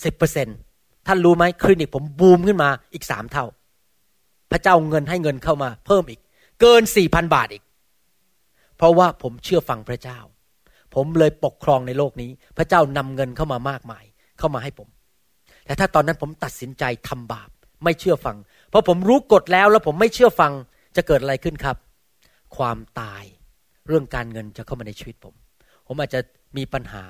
[0.05, 0.47] สิบเปอร์เซ็น
[1.07, 3.45] ท่านรู้ไหมคลินิกผมบูมขึ้นมาอีกสามเท่า
[4.51, 6.19] พระเจ้าเงินให้เงินเข้ามา เพิ่มอีก
[6.61, 7.63] เกินสี่พันบาทอีก
[8.77, 10.19] เพราะว่าผมเชื่อฟังพระเจ้า
[10.95, 14.03] ผมเลยปกครองในโลกนี้ พระเจ้านำเงินเข้ามามากมาย
[14.39, 14.87] เข้ามาให้ผม
[15.65, 17.49] แต่ถ้าตอนนั้นผมตัดสินใจทำบาป
[17.83, 18.37] ไม่เชื่อฟัง
[18.69, 20.51] เพราะผมรู้กฎแล้วแล้วผมไม่เชื่อฟัง
[20.95, 21.77] จะเกิดอะไรขึ้นครับ
[22.57, 23.23] ความตาย
[23.87, 25.33] เรื่องการเงินจะเข้ามาในชีวิตผม
[25.87, 26.19] ผมอาจจะ
[26.57, 27.03] มีปัญหา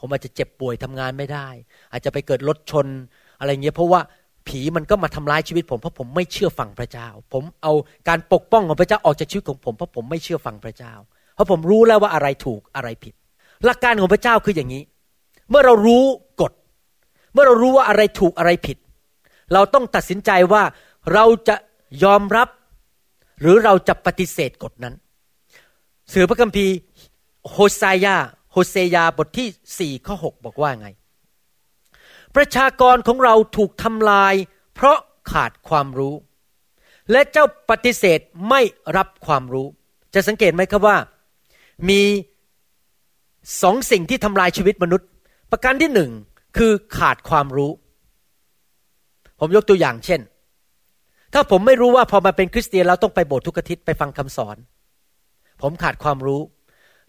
[0.00, 1.48] ผมอาจจะเจ็บป่วยทำงานไม่ได้
[1.92, 2.86] อาจจะไปเกิดรถชน
[3.40, 4.00] อะไรเงี้ยเพราะว่า
[4.48, 7.72] ผีมันก็มาทำร้ายชีวิตผมเพราะผมไม่เชื่อฟังพระเจ้า ผมเอา
[8.08, 10.92] การปกป้องของพระเจ้าออกจากชีวิตของผมเพราะผมไม่เชื่อฟังพระเจ้า
[11.34, 13.14] เพราะผมรู้แล้วว่าอะไรถูกอะไรผิด
[13.64, 14.82] หลักการของพระเจ้าคืออย่างนี้
[15.50, 16.04] เมื่อเรารู้
[16.40, 16.52] กฎ
[17.32, 18.76] เมื่อเรารู้ว่าอะไรถูกอะไรผิด
[19.52, 20.62] เราต้องตัดสินใจว่า
[21.12, 21.56] เราจะ
[22.04, 22.48] ยอมรับ
[23.40, 24.94] หรือเราจะปฏิเสธกฎนั้น
[26.12, 26.74] สือพระคัมภีร์
[27.50, 28.16] โฮไซยา
[28.52, 30.88] โฮเซยาบทที่สี่ข้อหบอกว่าไง
[32.36, 34.34] ประชากรของเราถูกทำลาย
[34.74, 34.98] เพราะ
[35.32, 36.14] ขาดความรู้
[37.10, 38.60] และเจ้าปฏิเสธไม่
[38.96, 39.66] รับความรู้
[40.14, 40.96] จะสังเกตไหมครับว่า
[41.88, 42.02] มี
[43.62, 45.08] สองสิ่งที่ทำลายชีวิตมนุษย์
[45.50, 46.10] ประการที่หนึ่ง
[46.58, 47.72] คือขาดความรู้
[49.40, 50.20] ผมยกตัวอย่างเช่น
[51.34, 54.56] ถ้าผมไม่รู้ว่าพอมาเป็นคริสเตียนเราต้องไปโบสถ์ทุกอาทิตย์ไปฟังคำสอน
[55.62, 56.40] ผมขาดความรู้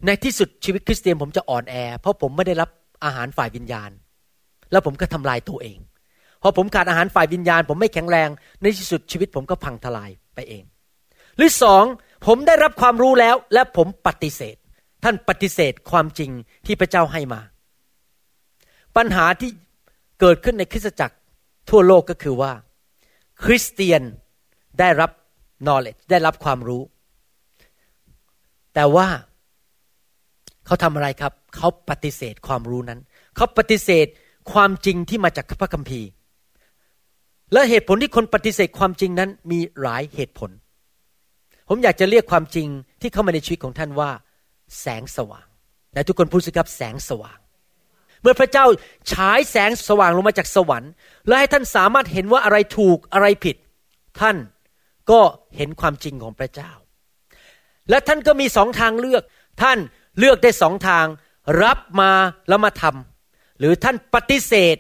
[0.05, 2.69] ในที่สุดชีวิตคริสเตียนผมจะอ่อนแอ เพราะผมไม่ได้รับ
[3.03, 3.91] อาหารฝ่ายวิญญาณ
[4.71, 5.79] แล้วผมก็ทำลายตัวเอง
[6.41, 8.29] พอผมขาดอาหารฝ่ายวิญญาณ ผมไม่แข็งแรง
[8.61, 10.63] ในที่สุดชีวิตผมก็พังทลายไปเอง
[11.37, 11.83] หรือสอง
[12.25, 14.55] ผมได้รับความรู้แล้วและผมปฏิเสธ
[15.03, 16.31] ท่านปฏิเสธความจริง
[16.65, 17.41] ที่พระเจ้าให้มา
[18.97, 19.51] ปัญหาที่
[20.19, 21.15] เกิดขึ้นในคริสตจักร
[21.69, 22.51] ทั่วโลกก็คือว่า
[23.43, 24.01] คริสเตียน
[24.79, 25.11] ได้รับ
[25.65, 26.81] knowledge ได้รับความรู้
[28.73, 29.07] แต่ว่า
[30.65, 32.99] เขาทำอะไรครับ เขาปฏิเสธความรู้นั้น
[33.35, 34.07] เขาปฏิเสธ
[34.51, 36.09] ความจริงที่มาจากพระคัมภีร์
[37.53, 40.51] และเหตุผลที่คนปฏิเสธความจริงนั้นมีหลายเหตุผล
[41.67, 42.67] ผมอยากจะเรียกความจริง
[43.01, 44.11] ที่เข้ามาในชีวิตของท่านว่า
[44.81, 45.47] แสงสว่าง
[45.93, 47.39] แต่ทุกคนพูดสิครับแสงสว่าง
[48.21, 48.65] เมื่อพระเจ้า
[49.11, 50.91] ฉายแสงสว่างลงมาจากสวรรค์
[51.27, 53.55] และให้ท่านสามารถเห็นว่าอะไรถูกอะไรผิด
[54.19, 54.37] ท่าน
[55.11, 55.19] ก็
[55.55, 56.71] เห็นความจริงของพระเจ้า
[57.89, 59.23] และท่านก็มีสองทางเลือก
[59.61, 59.77] ท่าน
[60.19, 61.05] เลือกได้สองทาง
[61.63, 62.11] รับมา
[62.47, 63.10] แล้วมาทำ
[63.61, 64.77] หรือท่านปฏิเสธ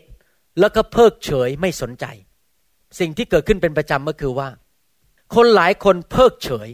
[0.59, 2.05] แล้วก็เพิกเฉยไม่สนใจ
[2.99, 4.49] สิ่งที่เกิดขึ้นเป็นประจำก็คือว่า
[5.35, 6.69] คนหลายคนเพิกเฉย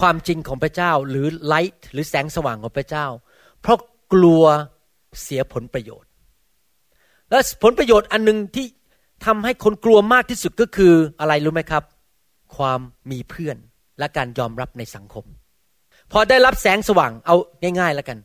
[0.00, 3.06] ความจริงของพระเจ้าหรือไลท์หรือแสงสว่างของพระเจ้า
[3.60, 3.78] เพราะ
[4.12, 4.44] กลัว
[5.22, 6.10] เสียผลประโยชน์
[7.30, 8.66] และผลประโยชน์อันหนึ่งที่
[9.26, 11.84] ทำให้คนกลัวมากที่สุดก็คืออะไรรู้ไหมครับ
[12.56, 12.80] ความ
[13.10, 13.56] มีเพื่อน
[13.98, 15.24] และการยอมรับในสังคม
[16.12, 17.36] พอได้รับแสงสว่างเอา
[17.80, 18.18] ง่าย ๆ แล้วกัน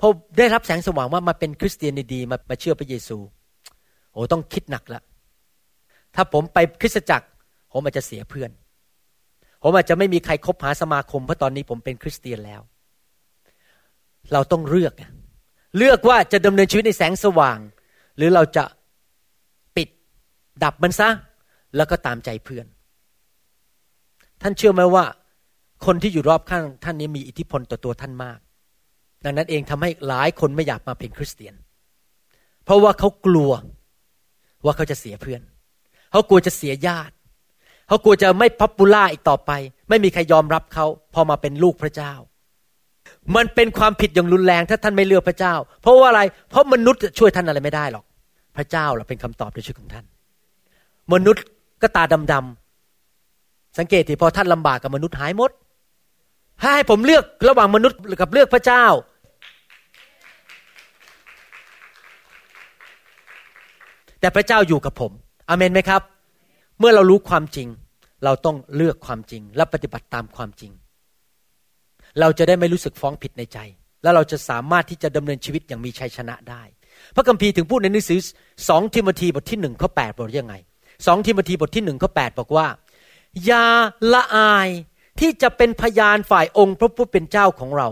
[0.00, 0.06] พอ
[0.38, 3.18] ได้รับแสงสว่างว่ามาเป็นคริสเตียนดีๆมามาเชื่อพระเยซู
[4.12, 5.02] โอ้ต้องคิดหนักละ
[6.14, 7.26] ถ้าผมไปคริสตจักร
[7.72, 8.50] ผมอาจจะเสียเพื่อน
[9.62, 12.60] ผมอาจจะไม่มีใครคบหาสมาคมเพราะตอนนี้ผมเป็นคริสเตียนแล้ว
[14.32, 14.94] เราต้องเลือก
[15.76, 17.58] เลือกว่าจะดำเนินชีวิตในแสงสว่าง
[18.16, 18.64] หรือเราจะ
[19.76, 19.88] ปิด
[20.64, 21.08] ดับมันซะ
[21.76, 22.66] แล้วก็ตามใจเพื่อน
[24.42, 25.04] ท่านเชื่อไหมว่า
[25.86, 28.38] คนที่อยู่รอบข้างท่านนี้มีอิทธิพลต่อตัวท่านมาก
[29.24, 31.54] ดังนั้นเองทำให้หลายคนไม่อยากมาเป็นคริสเตียน
[32.64, 33.52] เพราะว่าเขากลัว
[34.64, 35.40] ว่าเขาจะเสียเพื่อน
[36.12, 37.14] เขากลัวจะเสียญาติ
[37.88, 39.50] เขากลัวจะไม่พับปูล่าอีกต่อไป
[39.88, 42.12] ไม่มีใครยอมรับเขาพอมาเป็นลูกพระเจ้า
[43.36, 48.04] มันเป็นความผิดอย่างรุนแรงถ้าท่านไม่เลือกพระเจ้า เพราะว่าอะไร เพราะมนุษย์ช่วยท่านอะไรไม่ได้หรอก
[48.56, 50.04] พระเจ้าเราเป็นคำตอบในชีวิตของท่าน
[51.12, 51.44] มนุษย์
[51.82, 52.02] ก็ตา
[52.32, 55.50] ดำๆสังเกตที่พอท่านลำบากกับมนุษย์หายหมด
[56.62, 58.86] ให้ผมเลือกระหว่างมนุษย์กับเลือกพระเจ้า
[64.20, 65.12] แต่พระเจ้าอยู่กับผม
[65.48, 66.02] อเมนไหมครับ
[66.78, 67.68] เมื่อเรารู้ความจริง
[68.24, 70.72] เราต้องเลือกความจริง และปฏิบัติตามความจริง
[72.20, 73.58] เราจะได้ไม่รู้สึกฟ้องผิดในใจ
[74.02, 76.62] และเราจะสามารถที่จะดำเนินชีวิตอย่างมีชัยชนะได้
[77.14, 78.20] พระคัมภีร์ถึงพูดในหนังสือ
[78.68, 80.54] สองทิโมธีบทที่หนึ่งข้อแปดบอกยังไง
[81.06, 82.66] สองทิโมธีบทที่หนึ่งข้อแปดบอกว่า
[83.44, 83.66] อย่า
[84.12, 84.68] ละอาย
[85.20, 87.88] ที่จะเป็นพยานฝ่ายองค์พระผู้เป็นเจ้าของเรา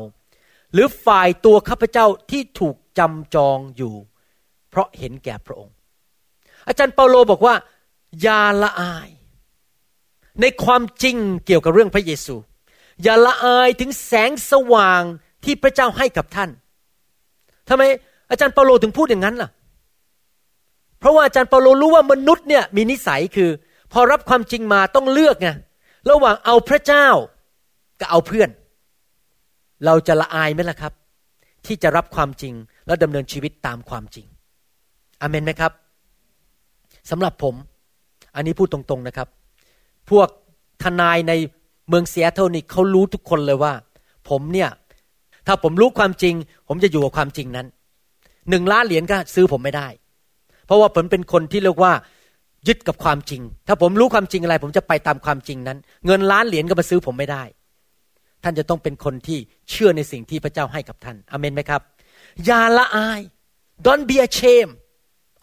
[0.72, 3.94] หรือฝ่ายตัวข้าพเจ้าที่ถูกจำจองอยู่
[4.70, 5.74] เพราะเห็นแก่พระองค์
[6.68, 7.54] อาจารย์เปาโลบอกว่า
[8.22, 9.08] อย่าละอาย
[10.40, 11.16] ในความจริง
[11.46, 12.34] เกี่ยวกับเรื่องพระเยซู
[13.02, 15.02] อย่าละอายถึงแสงสว่าง
[15.44, 16.50] ที่พระเจ้าให้กับท่าน
[17.68, 17.82] ทำไม
[18.30, 19.50] อาจารย์เปาโลถึงพูดอย่างนั้นล่ะ
[20.98, 23.50] เพราะว่าอาจารย์เปาโลรู้ว่ามนุษย์เนี่ยมีนิสัยคือ
[23.92, 25.48] พอรับความจริงมาต้องเลือกไง
[26.10, 27.08] ระหว่างเอาพระเจ้า
[28.00, 28.50] กับเอาเพื่อน
[29.84, 30.92] เราจะละอายไหมล่ะครับ
[31.66, 32.54] ที่จะรับความจริง
[32.86, 34.26] และดำเนินชีวิตตามความจริง
[35.20, 35.72] อเมนไหมครับ
[37.10, 37.54] สำหรับผม
[38.34, 39.28] อันนี้พูดตรงๆนะครับ
[40.10, 40.28] พวก
[40.82, 41.32] ทนายใน
[41.88, 43.72] เมืองเซียเท่านี้เขารู้ทุกคนเลยว่า
[44.28, 44.70] ผมเนี่ย
[45.46, 46.34] ถ้าผมรู้ความจริง
[46.68, 47.66] ผมจะอยู่กับความจริงนั้น
[48.50, 49.88] หนึ่งล้านเหรียญก็ซื้อผมไม่ได้
[50.66, 51.92] เพราะว่าผมเป็นคนที่เรียกว่า
[52.68, 57.42] ยึดกับความจริง ถ้าผมรู้ความจริงอะไร ผมจะไปตามความจริงนั้น เงินล้านเหรียญก็มาซื้อผมไม่ได้
[58.42, 59.38] ท่านจะต้องเป็นคนที่
[59.70, 61.80] เชื่อในสิ่งที่พระเจ้าให้กับท่านอเมนไหมครับ
[62.46, 63.20] อย่าละอาย
[63.86, 64.74] don't be ashamed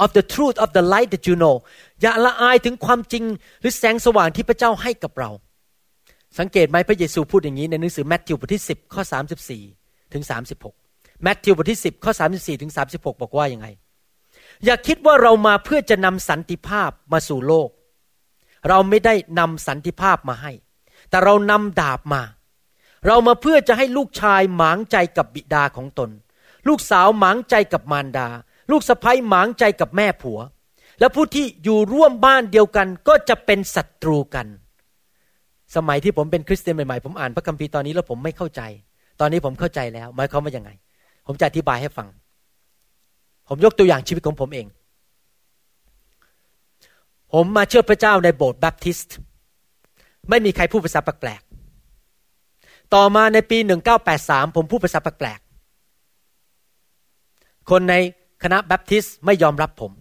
[0.04, 1.56] of the truth of the light that you know
[2.02, 3.24] อย่าละอายถึงความจริง
[3.62, 5.30] หรือแสงสว่างที่พระเจ้าให้กับเรา
[6.40, 9.04] สังเกตไหมพระเยซูพูดอย่างนี้ในหนังสือแมทธิวบทที่ 10 ข้อ
[9.58, 10.24] 34 ถึง
[10.70, 13.68] 36 แมทธิวบทที่ 10 ข้อ 34 ถึง 36 บอกว่ายังไง
[14.66, 17.70] อย่าคิดว่าเรามาเพื่อจะนำสันติภาพมาสู่โลก
[18.70, 20.52] เราไม่ได้นำสันติภาพมาให้
[21.10, 22.22] แต่เรานำดาบมา
[23.08, 26.10] เรามาเพื่อจะให้ลูกชายหมางใจกับบิดาของตน
[26.68, 28.28] ลูกสาวหมางใจกับมารดา
[28.72, 30.40] ลูกสะใภ้หมางใจกับแม่ผัว
[31.00, 34.48] และผู้ที่อยู่ร่วมบ้านเดียวกันก็จะเป็นศัตรูกัน
[35.76, 38.62] สมัยที่ผมเป็นคริสเตียนใหม่ๆผมอ่านพระคัมภีร์ตอนนี้แล้วผมไม่เข้าใจ
[39.20, 40.72] ตอนนี้ผมเข้าใจแล้วหมายความว่ายังไง
[41.28, 42.08] ผมจะอธิบายให้ฟัง
[43.48, 44.68] ผมยกตัวอย่างชีวิตของผมเอง
[47.34, 49.18] ผมมาเชื่อพระเจ้าในโบสถ์แบปทิสต์
[50.30, 53.58] ไม่มีใครพูดภาษาแปลกๆต่อมาในปี
[54.08, 57.96] 1983 ผมพูดภาษาแปลกๆคนใน
[58.44, 59.92] คณะแบปทิสต์ไม่ยอมรับผม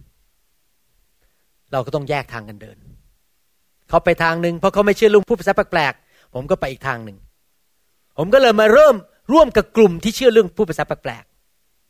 [1.71, 2.77] เราก็ต้องแยกทางกันเดิน
[3.89, 7.17] เขาไปทางหนึ่งเพราะเขาไม่เชื่อลุงพูดภาษาแปลกๆผมก็ไปอีกทางหนึ่ง
[8.17, 8.95] ผมก็เลยมาเริ่ม
[9.33, 11.23] ร่วมกับกลุ่มที่เชื่อเรื่องพูดภาษาแปลก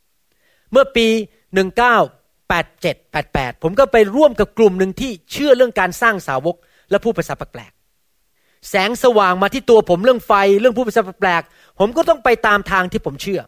[0.02, 1.06] ๆเมื่อปี
[1.54, 6.56] 1987 88 ผมก็ไปร่วมกับกลุ่มหนึ่งที่เชื่อเรื่องการสร้างสาวก
[6.90, 7.72] และผู้ภาษาแปลก
[8.70, 11.42] แสงสว่างมาที่ตัวผมเรื่องไฟเรื่องผู้ภาษาแปลก
[11.78, 13.40] ผมก็ต้องไปตามทางที่ผมเชื่อ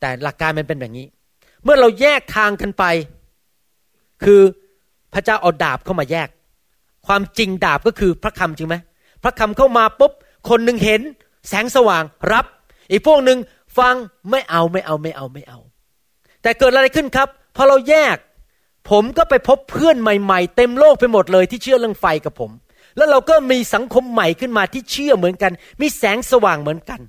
[0.00, 1.06] แต่หลักการมันเป็นแบบนี้
[1.64, 2.84] เมื่อเราแยกทางกันไป
[4.24, 4.40] คือ
[5.14, 6.28] พระเจ้าเอาดาบเข้ามาแยก
[7.06, 8.76] ความจริงดาบก็คือพระคำจริงไหม
[9.22, 10.12] พระคำเข้ามาปุ๊บ
[10.48, 11.00] คนหนึ่งเห็น
[11.48, 12.46] แสงสว่างรับ
[12.90, 13.38] อีกพวกหนึ่ง
[13.78, 13.94] ฟัง
[14.30, 15.58] ไม่เอาไม่เอาไม่เอาไม่เอา
[16.46, 18.16] แต่เกิดอะไรขึ้นครับพอเราแยก
[18.90, 22.50] ผมก็ไปพบเพื่อนใหม่ๆ เต็มโลกไปหมดเลยที่เชื่อเรื่องไฟกับผม
[22.96, 27.00] แล้วเราก็มีสังคมใหม่ขึ้นมาที่เชื่อเหมือนกัน มีแสงสว่างเหมือนกัน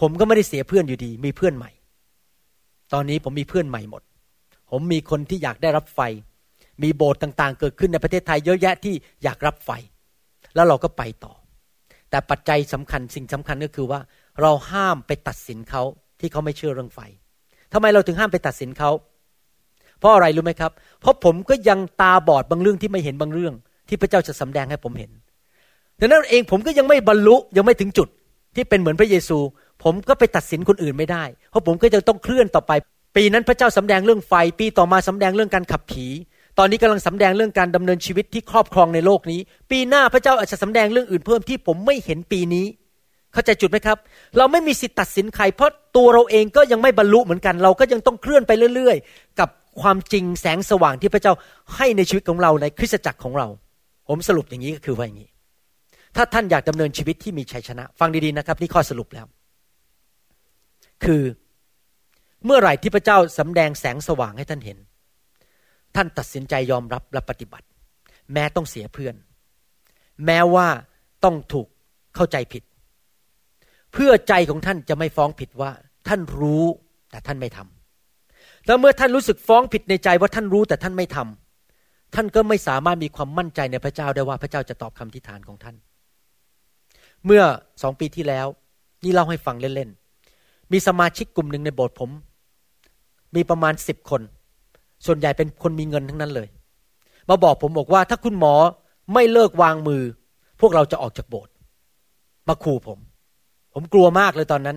[0.00, 1.70] ผมก็ไม่ได้เสียเพื่อนอยู่ดี มีเพื่อนใหม่
[2.92, 4.02] ตอนนี้ผมมีเพื่อนใหม่หมด
[4.70, 6.00] ผมมีคนที่อยากได้รับไฟ
[6.82, 9.70] มีโบสถ์ต่างๆ เกิดขึ้นในประเทศไทยเยอะแยะที่อยากรับไฟ
[10.54, 11.34] แล้วเราก็ไปต่อ
[12.10, 14.00] แต่ปัจจัยสำคัญสิ่งสำคัญก็คือว่า
[14.40, 15.82] เราห้ามไปตัดสินเขา
[16.20, 17.00] ที่เขาไม่เชื่อเรื่องไฟ
[17.72, 18.90] ทำไมเราถึงห้ามไปตัดสินเขา
[19.98, 23.54] เพราะอะไรรู้ไหมครับ เพราะผมก็ยังตาบอดบางเรื่องที่ไม่เห็นบางเรื่อง
[23.88, 25.10] ที่พระเจ้าจะสำแดงให้ผมเห็น
[26.00, 28.08] ดังนั้นเองผมก็ยังไม่บรรลุยังไม่ถึงจุด
[28.56, 29.38] ที่เป็นเหมือนพระเยซู
[29.84, 32.72] ผมก็ไปตัดสินคนอื่นไม่ได้ เพราะผมก็จะต้องเคลื่อนต่อไป
[33.16, 36.06] ปีนั้นพระเจ้าสำแดงเรื่องไฟ ปีต่อมาสำแดงเรื่องการขับผี
[36.58, 39.40] ตอนนี้กำลังสำแดงเรื่องการดำเนินชีวิตที่ครอบครองในโลกนี้
[39.70, 42.66] ปีหน้าพระเจ้าอาจจะสำแดงเรื่องอื่นเพิ่มที่ผมไม่เห็นปีนี้
[43.32, 43.98] เข้าใจจุดไหมครับ
[44.38, 49.48] เราไม่มีสิทธิ์ตัดสินใคร เพราะตัวเราเองก็ยังไม่บรรลุเหมือนกัน เราก็ยังต้องเคลื่อนไปเรื่อย ๆ กับ
[49.80, 51.32] ความจริงแสงสว่างที่พระเจ้า
[51.74, 53.46] ให้ในชีวิตของเราในคริสตจักรของเรา
[54.08, 55.30] ผมสรุปอย่างนี้ก็คือว่าอย่างนี้
[56.16, 59.26] ถ้าท่านอยากดำเนินชีวิตที่มีชัยชนะ ฟังดีๆนะครับ นี่ข้อสรุปแล้ว
[61.04, 61.22] คือ
[62.44, 64.78] เมื่อไหร่ที่พระเจ้าสำแดงแสงสว่างให้ท่านเห็น
[65.96, 67.66] ท่านตัดสินใจยอมรับและปฏิบัติ
[68.32, 69.14] แม้ต้องเสียเพื่อน
[70.26, 70.68] แม้ว่า
[71.24, 71.66] ต้องถูก
[72.16, 72.62] เข้าใจผิด
[73.92, 75.70] เพื่อใจของท่านจะไม่ฟ้องผิดว่า
[76.08, 76.64] ท่านรู้
[77.10, 85.76] แต่ท่านไม่ทำแล้วเมื่อท่านรู้สึกฟ้องผิดในใจว่าท่านรู้แต่ท่านไม่ทำท่านก็ไม่สามารถมีความมั่นใจในพระเจ้าได้ว่าพระเจ้าจะตอบคำทิฐานของท่าน
[87.26, 87.42] เมื่อ
[87.82, 88.46] สองปีที่แล้ว
[89.04, 92.10] นี่เล่าให้ฟังเล่นๆมีสมาชิกกลุ่มหนึ่งในโบสถ์ผม
[93.36, 94.22] มีประมาณสิบคน
[95.06, 96.48] ส่วนใหญ่เป็นคนมีเงินทั้งนั้นเลย
[97.28, 98.54] มาบอกผมบอกว่าถ้าคุณหมอ
[99.14, 100.02] ไม่เลิกวางมือ
[100.60, 101.52] พวกเราจะออกจากโบสถ์
[102.48, 102.98] มาขู่ผม
[103.74, 104.76] ผมกลัวมากเลยตอนนั้น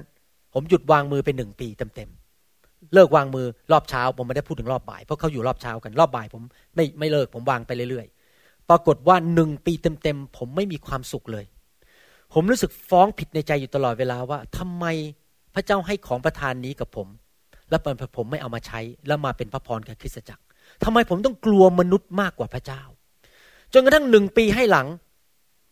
[0.53, 6.41] ผมหยุดวางมือไปหนึ่งปีเต็มๆเลิกวางมือรอบเช้า ผมไม่ได้พูดถึงรอบบ่ายเพราะเขาอยู่รอบเช้ากันรอบบ่าย ผม
[6.75, 9.73] ไม่ไม่เลิก ผมวางไปเรื่อยๆ ปรากฏว่าหนึ่งปี
[10.03, 11.45] เต็มๆผมไม่มีความสุขเลย
[12.33, 14.85] ผมรู้สึกฟ้องผิดในใจอยู่ตลอดเวลาว่าทำไม
[15.55, 17.07] พระเจ้าให้ของประทานนี้กับผม
[17.69, 17.81] แล้ว
[18.17, 20.43] ผมไม่เอามาใช้แล้วมาเป็นพระพรกับคริสตจักร
[20.83, 22.81] ทำไมผมต้องกลัวมนุษย์มากกว่าพระเจ้า
[23.73, 24.87] จนกระทั่งหนึ่งปีให้หลัง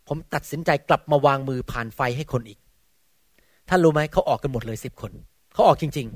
[0.08, 2.58] ผมตัดสินใจกลับมาวางมือผ่านไฟให้คนอีก
[3.74, 5.12] ท่านรู้ไหมเขาออกกันหมดเลยสิบคน
[5.54, 6.06] เขาออกจริง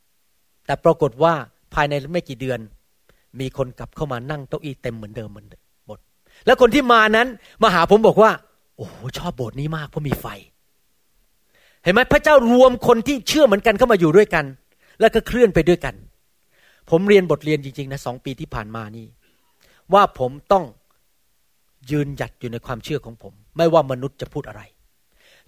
[0.00, 1.32] ๆ แต่ปรากฏว่า
[1.74, 2.58] ภายในไม่กี่เดือน
[3.40, 5.46] มีคนกลับเข้ามานั่งเก้าอี้เต็มเหมือนเดิมเหมือน
[5.86, 5.98] หมด
[6.46, 7.28] แล้วคนที่มานั้น
[7.62, 8.30] มาหาผมบอกว่า
[8.76, 8.86] โอ้
[9.18, 10.26] ชอบโบสถ์นี้มากเพราะมีไฟ
[11.82, 14.44] เห็นไหมพระเจ้ารวมคนที่เชื่อเหมือนกันเข้ามาอยู่ด้วยกัน
[15.00, 15.94] แล้วก็เคลื่อนไปด้วยกัน
[16.90, 19.06] ผมเรียนบทเรียนจริงๆนะสองปีที่ผ่านมานี่
[19.94, 20.64] ว่าผมต้อง
[21.90, 24.62] ยืนหยัดอยู่ในความเชื่อของผม ไม่ว่ามนุษย์จะพูดอะไร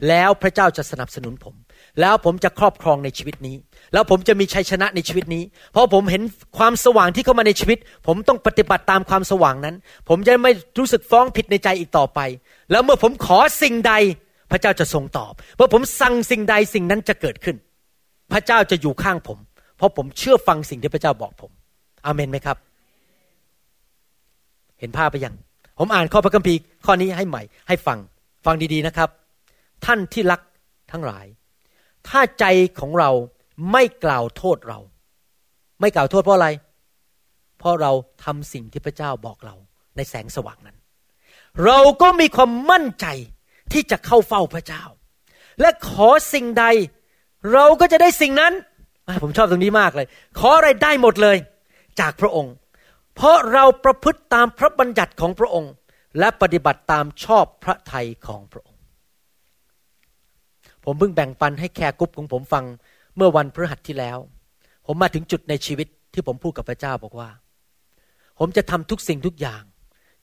[0.09, 1.55] แล้วพระเจ้าจะสนับสนุนผม
[2.01, 3.57] แล้วผมจะครอบครองในชีวิตนี้
[3.93, 5.43] แล้วผมจะมีชัยชนะในชีวิตนี้
[5.73, 6.23] เพราะผมเห็น
[6.59, 9.75] ความสว่างที่เข้ามาในชีวิต ผมต้องปฏิบัติตามความสว่างนั้น
[10.09, 12.21] ผมจะไม่รู้สึกฟ้องผิดในใจอีกต่อไป
[12.71, 13.95] แล้วเมื่อผมขอสิ่งใด
[14.51, 17.57] พระเจ้าจะทรงตอบ เมื่อผมสั่งสิ่งใดสิ่งนั้นจะเกิดขึ้น
[18.33, 19.39] พระเจ้าจะอยู่ข้างผม
[19.77, 21.51] เพราะผมเชื่อฟังสิ่งที่พระเจ้าบอกผม
[22.05, 22.57] อาเมนไหมครับ
[24.81, 25.35] เห็นภาพไปยัง
[25.79, 27.99] ผมอ่านข้อพระคัมภีร์ข้อนี้ให้ใหม่ ให้ฟัง
[28.47, 29.09] ฟังดีๆนะครับ
[29.87, 30.41] ท่านที่รัก
[30.93, 31.27] ทั้งหลาย
[32.09, 32.45] ถ้าใจ
[32.81, 33.11] ของเรา
[33.73, 34.79] ไม่กล่าวโทษเรา
[35.81, 36.49] ไม่กล่าวโทษเพราะอะไร
[37.59, 37.93] เพราะเรา
[38.25, 39.55] ทำสิ่งที่พระเจ้าบอกเรา
[39.97, 40.77] ในแสงสว่างนั้น
[41.65, 43.07] เราก็มีความมั่นใจ
[43.73, 44.85] ที่จะเข้าเฝ้าพระเจ้า
[45.61, 46.65] และขอสิ่งใด
[47.53, 48.53] เราก็จะได้สิ่งนั้น
[49.23, 50.07] ผมชอบตรงนี้มากเลย
[50.39, 51.37] ขออะไรได้หมดเลย
[52.01, 52.55] จากพระองค์
[53.15, 55.73] เพราะเราประพฤติตามพระบัญญัติของพระองค์
[56.19, 58.74] และปฏิบัติตามชอบพระทัยของพระองค์
[60.85, 62.65] ผมเพิ่งแบ่งปันให้ care group ของผมฟัง
[63.17, 64.19] เมื่อวันพฤหัสที่แล้ว
[64.87, 67.31] ผมมาถึงจุดในชีวิตที่ผมพูดกับพระเจ้าบอกว่า
[68.39, 69.63] ผมจะทำทุกสิ่งทุกอย่าง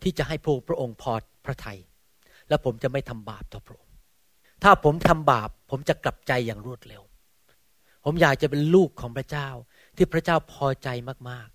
[0.03, 1.12] ที่จะให้พระพระองค์พอ
[1.45, 1.80] พระทยัย
[2.49, 3.95] และผมจะไม่ทำบาปต่อพระองค์
[4.64, 7.03] ถ้าผมทำบาป ผมจะกลับใจอย่างรวดเร็ว
[8.05, 9.47] ผมอยากจะเป็นลูกของพระเจ้า
[9.95, 10.88] ที่พระเจ้าพอใจ
[11.30, 11.47] มาก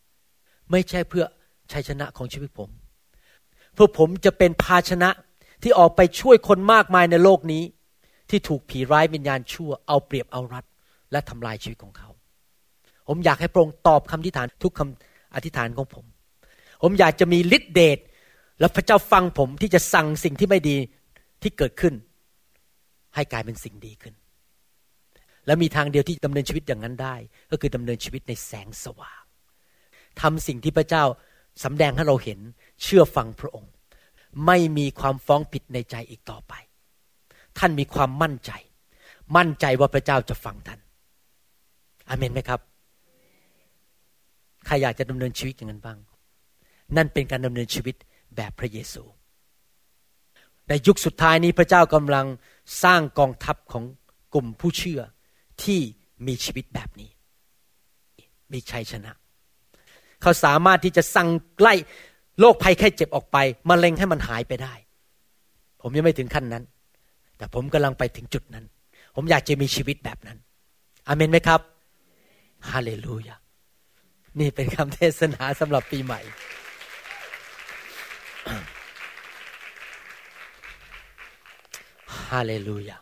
[0.00, 1.24] ๆ ไม่ใช่เพื่อ
[1.72, 2.70] ชัยชนะของชีวิตผม
[3.74, 5.10] เพื่อผมจะเป็นภาชนะ
[5.62, 7.62] ที่ออกไปช่วยคนมากมายในโลกนี้
[8.32, 10.64] ที่ถูกผีร้ายวิญญาณชั่วเอาเปรียบเอารัด
[11.12, 12.10] และทำลายชีวิตของเขา
[13.08, 16.04] ผมอยากให้พระองค์ตอบคำอธิษฐานทุกคำอธิษฐานของผม
[16.82, 17.98] ผมอยากจะมีฤทธิเดช
[18.60, 20.76] และพระเจ้าฟังผมที่จะสั่งสิ่งที่ไม่ดี
[21.42, 21.94] ที่เกิดขึ้น
[23.14, 24.14] ให้กลายเป็นสิ่งดีขึ้น
[25.46, 27.16] และมีทางเดียวที่ดำเนินชีวิตอย่างนั้นได้
[27.50, 29.22] ก็คือดำเนินชีวิตในแสงสว่าง
[30.20, 31.04] ทำสิ่งที่พระเจ้า
[31.64, 32.38] สำแดงให้เราเห็น
[32.82, 33.72] เชื่อฟังพระองค์
[34.46, 36.54] ไม่มีความฟ้องผิดในใจอีกต่อไป
[37.58, 38.50] ท่านมีความมั่นใจ
[39.36, 40.80] มั่นใจว่าพระเจ้าจะฟังท่าน
[42.08, 42.60] อเมนไหมครับ
[44.66, 45.98] ใครอยากจะดำเนินชีวิตอย่างนั้นบ้าง
[46.96, 47.94] นั่นเป็นการดำเนินชีวิต
[48.36, 49.02] แบบพระเยซู
[50.68, 52.26] ในยุคสุดท้ายนี้พระเจ้ากำลัง
[52.82, 53.84] สร้างกองทัพของ
[54.34, 55.00] กลุ่มผู้เชื่อ
[55.62, 55.80] ที่
[56.26, 57.10] มีชีวิตแบบนี้
[58.52, 59.12] มีชัยชนะ
[60.22, 61.28] เขาสามารถที่จะสั่ง
[61.60, 61.74] ไล่
[62.40, 63.36] โรคภัยแค่เจ็บออกไป
[63.70, 64.74] มะเร็งให้มันหายไปได้
[65.80, 66.64] ผมยังไม่ถึงขั้นนั้น
[67.42, 68.64] แต่ผมกำลังไปถึงจุดนั้น
[69.14, 70.38] ผมอยากจะมีชีวิตแบบนั้น
[71.08, 71.60] อเมนไหมครับ
[72.70, 73.36] ฮาเลลูยา
[74.40, 76.20] นี่เป็นคำเทศนาสำหรับปีใหม่
[82.30, 82.96] ฮาเลลูยา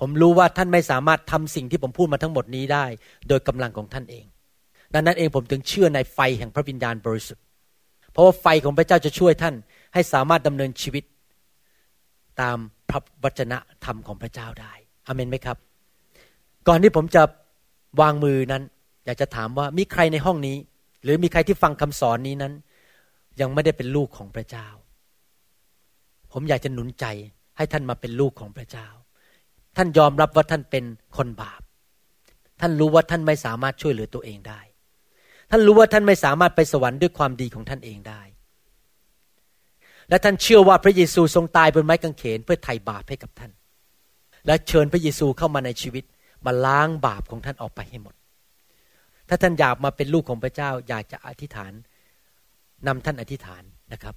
[0.00, 2.84] ผมรู้ว่าท่านไม่สามารถทำสิ่งที่ผมพูดมาทั้งหมดนี้ได้
[3.28, 4.24] โดยกำลังของท่านเอง
[4.94, 7.44] ดังนั้นเองผมถึงเชื่อในไฟแห่งพระวิญญาณบริสุทธิ์
[8.12, 9.54] เพราะว่าไฟของพระเจ้าจะช่วยท่าน
[9.94, 11.04] ให้สามารถดำเนินชีวิต
[12.40, 12.56] ตาม
[12.90, 14.72] พระวจนะธรรมของพระเจ้าได้
[15.06, 15.56] อเมนไหมครับ
[16.68, 17.22] ก่อนที่ผมจะ
[18.00, 18.62] วางมือนั้น
[19.04, 20.56] อยากจะถามว่ามีใครในห้องนี้
[21.02, 22.52] หรือมีใครที่ฟังคำสอนนี้นั้น
[23.40, 24.68] ยังไม่ได้เป็นลูกของพระเจ้า
[26.32, 27.06] ผมอยากจะหนุนใจ
[27.56, 28.88] ให้ท่านมาเป็นลูกของพระเจ้า
[29.76, 30.84] ท่านยอมรับว่าท่านเป็น
[31.16, 31.62] คนบาป
[32.60, 34.60] ท่านรู้ว่าท่านไม่สามารถช่วยเหลือตัวเองได้
[35.50, 38.22] ท่านรู้ว่าท่านไม่สามารถไปสวรรค์ด้วยความดีของท่านเองได้
[40.10, 43.52] และท่านเชื่อว่าพระเยซูทรงตายบนไม้กางเขนเพื่อไถ่บาปให้กับท่าน
[44.46, 46.04] และเชิญพระเยซูเข้ามาในชีวิต
[46.46, 48.14] มาล้างบาปของท่านออกไปให้หมด
[49.28, 51.72] ถ้าท่านอยากมาเป็นลูกของพระเจ้าอยากจะอธิษฐาน
[52.86, 54.14] นำท่านอธิษฐานนะครับ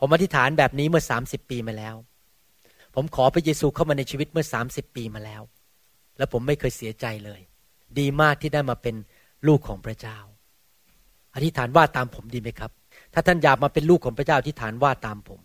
[0.00, 1.94] ผมอธิษฐานแบบนี้เมื่อสามสิบปีมาแล้ว
[2.94, 5.42] ผมขอพระเยซูเข้ามาในชีวิตเมื่อสามสิบปีมาแล้ว
[6.18, 7.40] และผมไม่เคยเสียใจเลย
[7.98, 8.94] ดีมากที่ได้มาเป็น
[9.48, 10.18] ลูกของพระเจ้า
[11.34, 12.72] อธิษฐานว่าตามผมดีไหมครับ
[13.12, 15.40] ถ้าท่านอยากมาเป็นลูกของพระเจ้าอธิษฐานว่าตามผม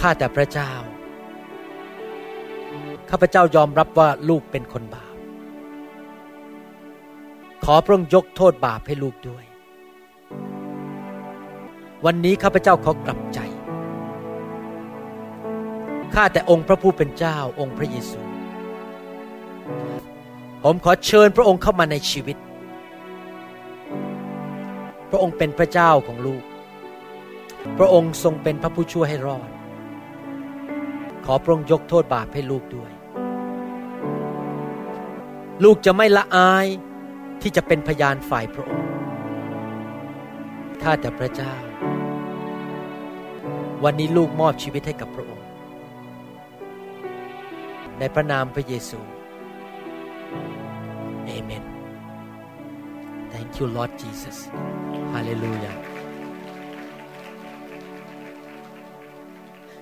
[0.00, 0.72] ข้าแต่พระเจ้า
[3.10, 5.14] ข้าพระเจ้ายอมรับว่าลูกเป็นคนบาป
[7.64, 9.44] ขอพระองค์ยกโทษบาปให้ลูกด้วย
[12.06, 13.38] วันนี้ข้าพเจ้าขอกลับใจ
[16.14, 18.20] ข้าแต่องค์พระผู้เป็นเจ้าองค์พระเยซู
[20.64, 22.36] ผมขอเชิญพระองค์เข้ามาในชีวิต
[25.10, 26.42] พระองค์เป็นพระเจ้าของลูก
[27.78, 29.50] พระองค์ทรงเป็นพระผู้ช่วยให้รอด
[31.24, 32.90] ขอพระองค์ยกโทษบาปให้ลูกด้วย
[35.64, 36.66] ลูกจะไม่ละอาย
[37.42, 38.90] ที่จะเป็นพยานฝ่ายพระองค์
[40.82, 41.54] ข้าแต่พระเจ้า
[43.84, 45.46] วันนี้ลูกมอบชีวิตให้กับพระองค์
[47.98, 49.00] ในพระนามพระเยซู
[53.50, 54.38] Thank you Lord Jesus
[55.12, 55.76] Hallelujah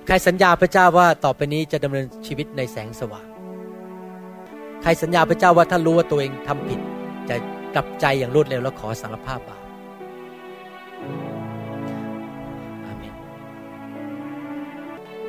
[0.06, 3.26] ใครสัญญาพระเจ้าว่าต่อไปนี้จะดำเนินชีวิตในแสงสว่าง
[4.82, 6.80] ใครสัญญาพระเจ้าว่าถ้ารู้ว่าตัวเองทำผิด
[7.28, 7.36] จะ
[7.74, 9.62] กลับใจอย่างรวดเร็วแล้วขอสารภาพบาป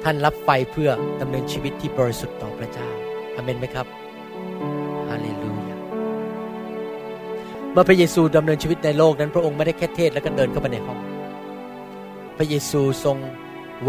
[0.04, 0.90] ท่านรับไฟเพื่อ
[1.22, 2.88] ดำเนินชีวิตที่บริสุทธิ์ต่อพระเจ้า
[3.36, 3.88] อาเมนไหมครับ
[7.74, 11.00] เมื่อพระเยซูดำเนินชีวิตในโลกนั้น พระองค์ไม่ได้แค่เทศแล้วก็เดินเข้าไปในห้อง
[12.38, 13.18] พระเยซูทรง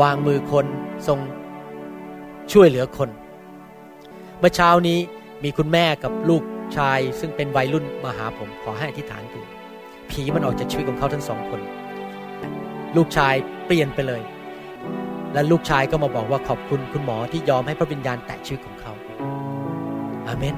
[0.00, 0.66] วางมือคน
[1.06, 1.18] ทรง
[2.52, 3.08] ช่วยเหลือคน
[4.38, 4.98] เมื่อเช้านี้
[5.44, 6.42] มีคุณแม่กับลูก
[6.76, 9.40] ชาย ซึ่งเป็นวัยรุ่นมาหาผมขอให้อธิษฐานดู
[10.10, 11.60] ผีมันออกจากชีวิตของเขาทั้งสองคน
[12.96, 13.34] ลูกชาย
[13.66, 14.22] เปลี่ยนไปเลย
[15.32, 18.92] และลูกชายก็มาบอกว่าขอบคุณคุณหมอที่ยอมให้พระวิญญาณแตะชีวิตของเขา
[20.26, 20.56] อาเมน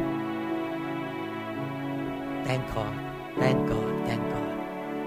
[2.47, 3.02] Thank God
[3.41, 4.55] Thank God Thank God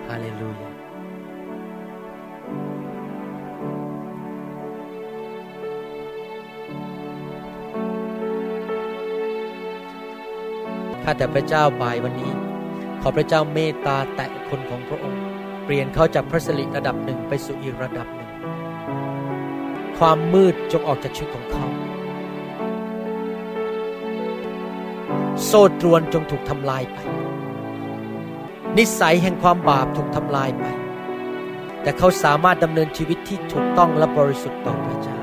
[0.07, 0.73] Hallelujah
[11.03, 12.32] ข้าแต่พระเจ้าบ่ายวันนี้
[13.01, 15.23] ขอพระเจ้าเมตตาแตะคนของพระองค์
[15.65, 18.30] เปลี่ยนเขาจากพระสิริระดับหนึ่งไปสู่อีกระดับหนึ่ง
[19.97, 21.65] ความมืดจงออกจากชีวิตของเขา
[25.45, 26.99] โซ่ตรวนจงถูกทำลายไป
[28.78, 30.65] นิสัยแห่งความบาปถูกทำลายไป
[31.82, 35.19] แต่เขาสามารถดำเนินชีวิตที่ถูกต้องและบริสุทธิ์ต่อพระเจ้า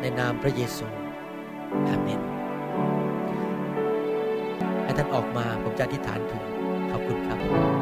[0.00, 0.86] ในนามพระเยซู
[1.88, 2.20] อาเมน
[4.82, 6.44] ให้ท่านออกมาผมจะอธิษฐานเผื่อ
[6.90, 7.81] ขอบคุณครับ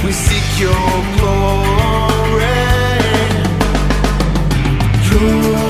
[0.06, 0.72] We seek your
[1.18, 1.66] glory.
[5.16, 5.65] Lord,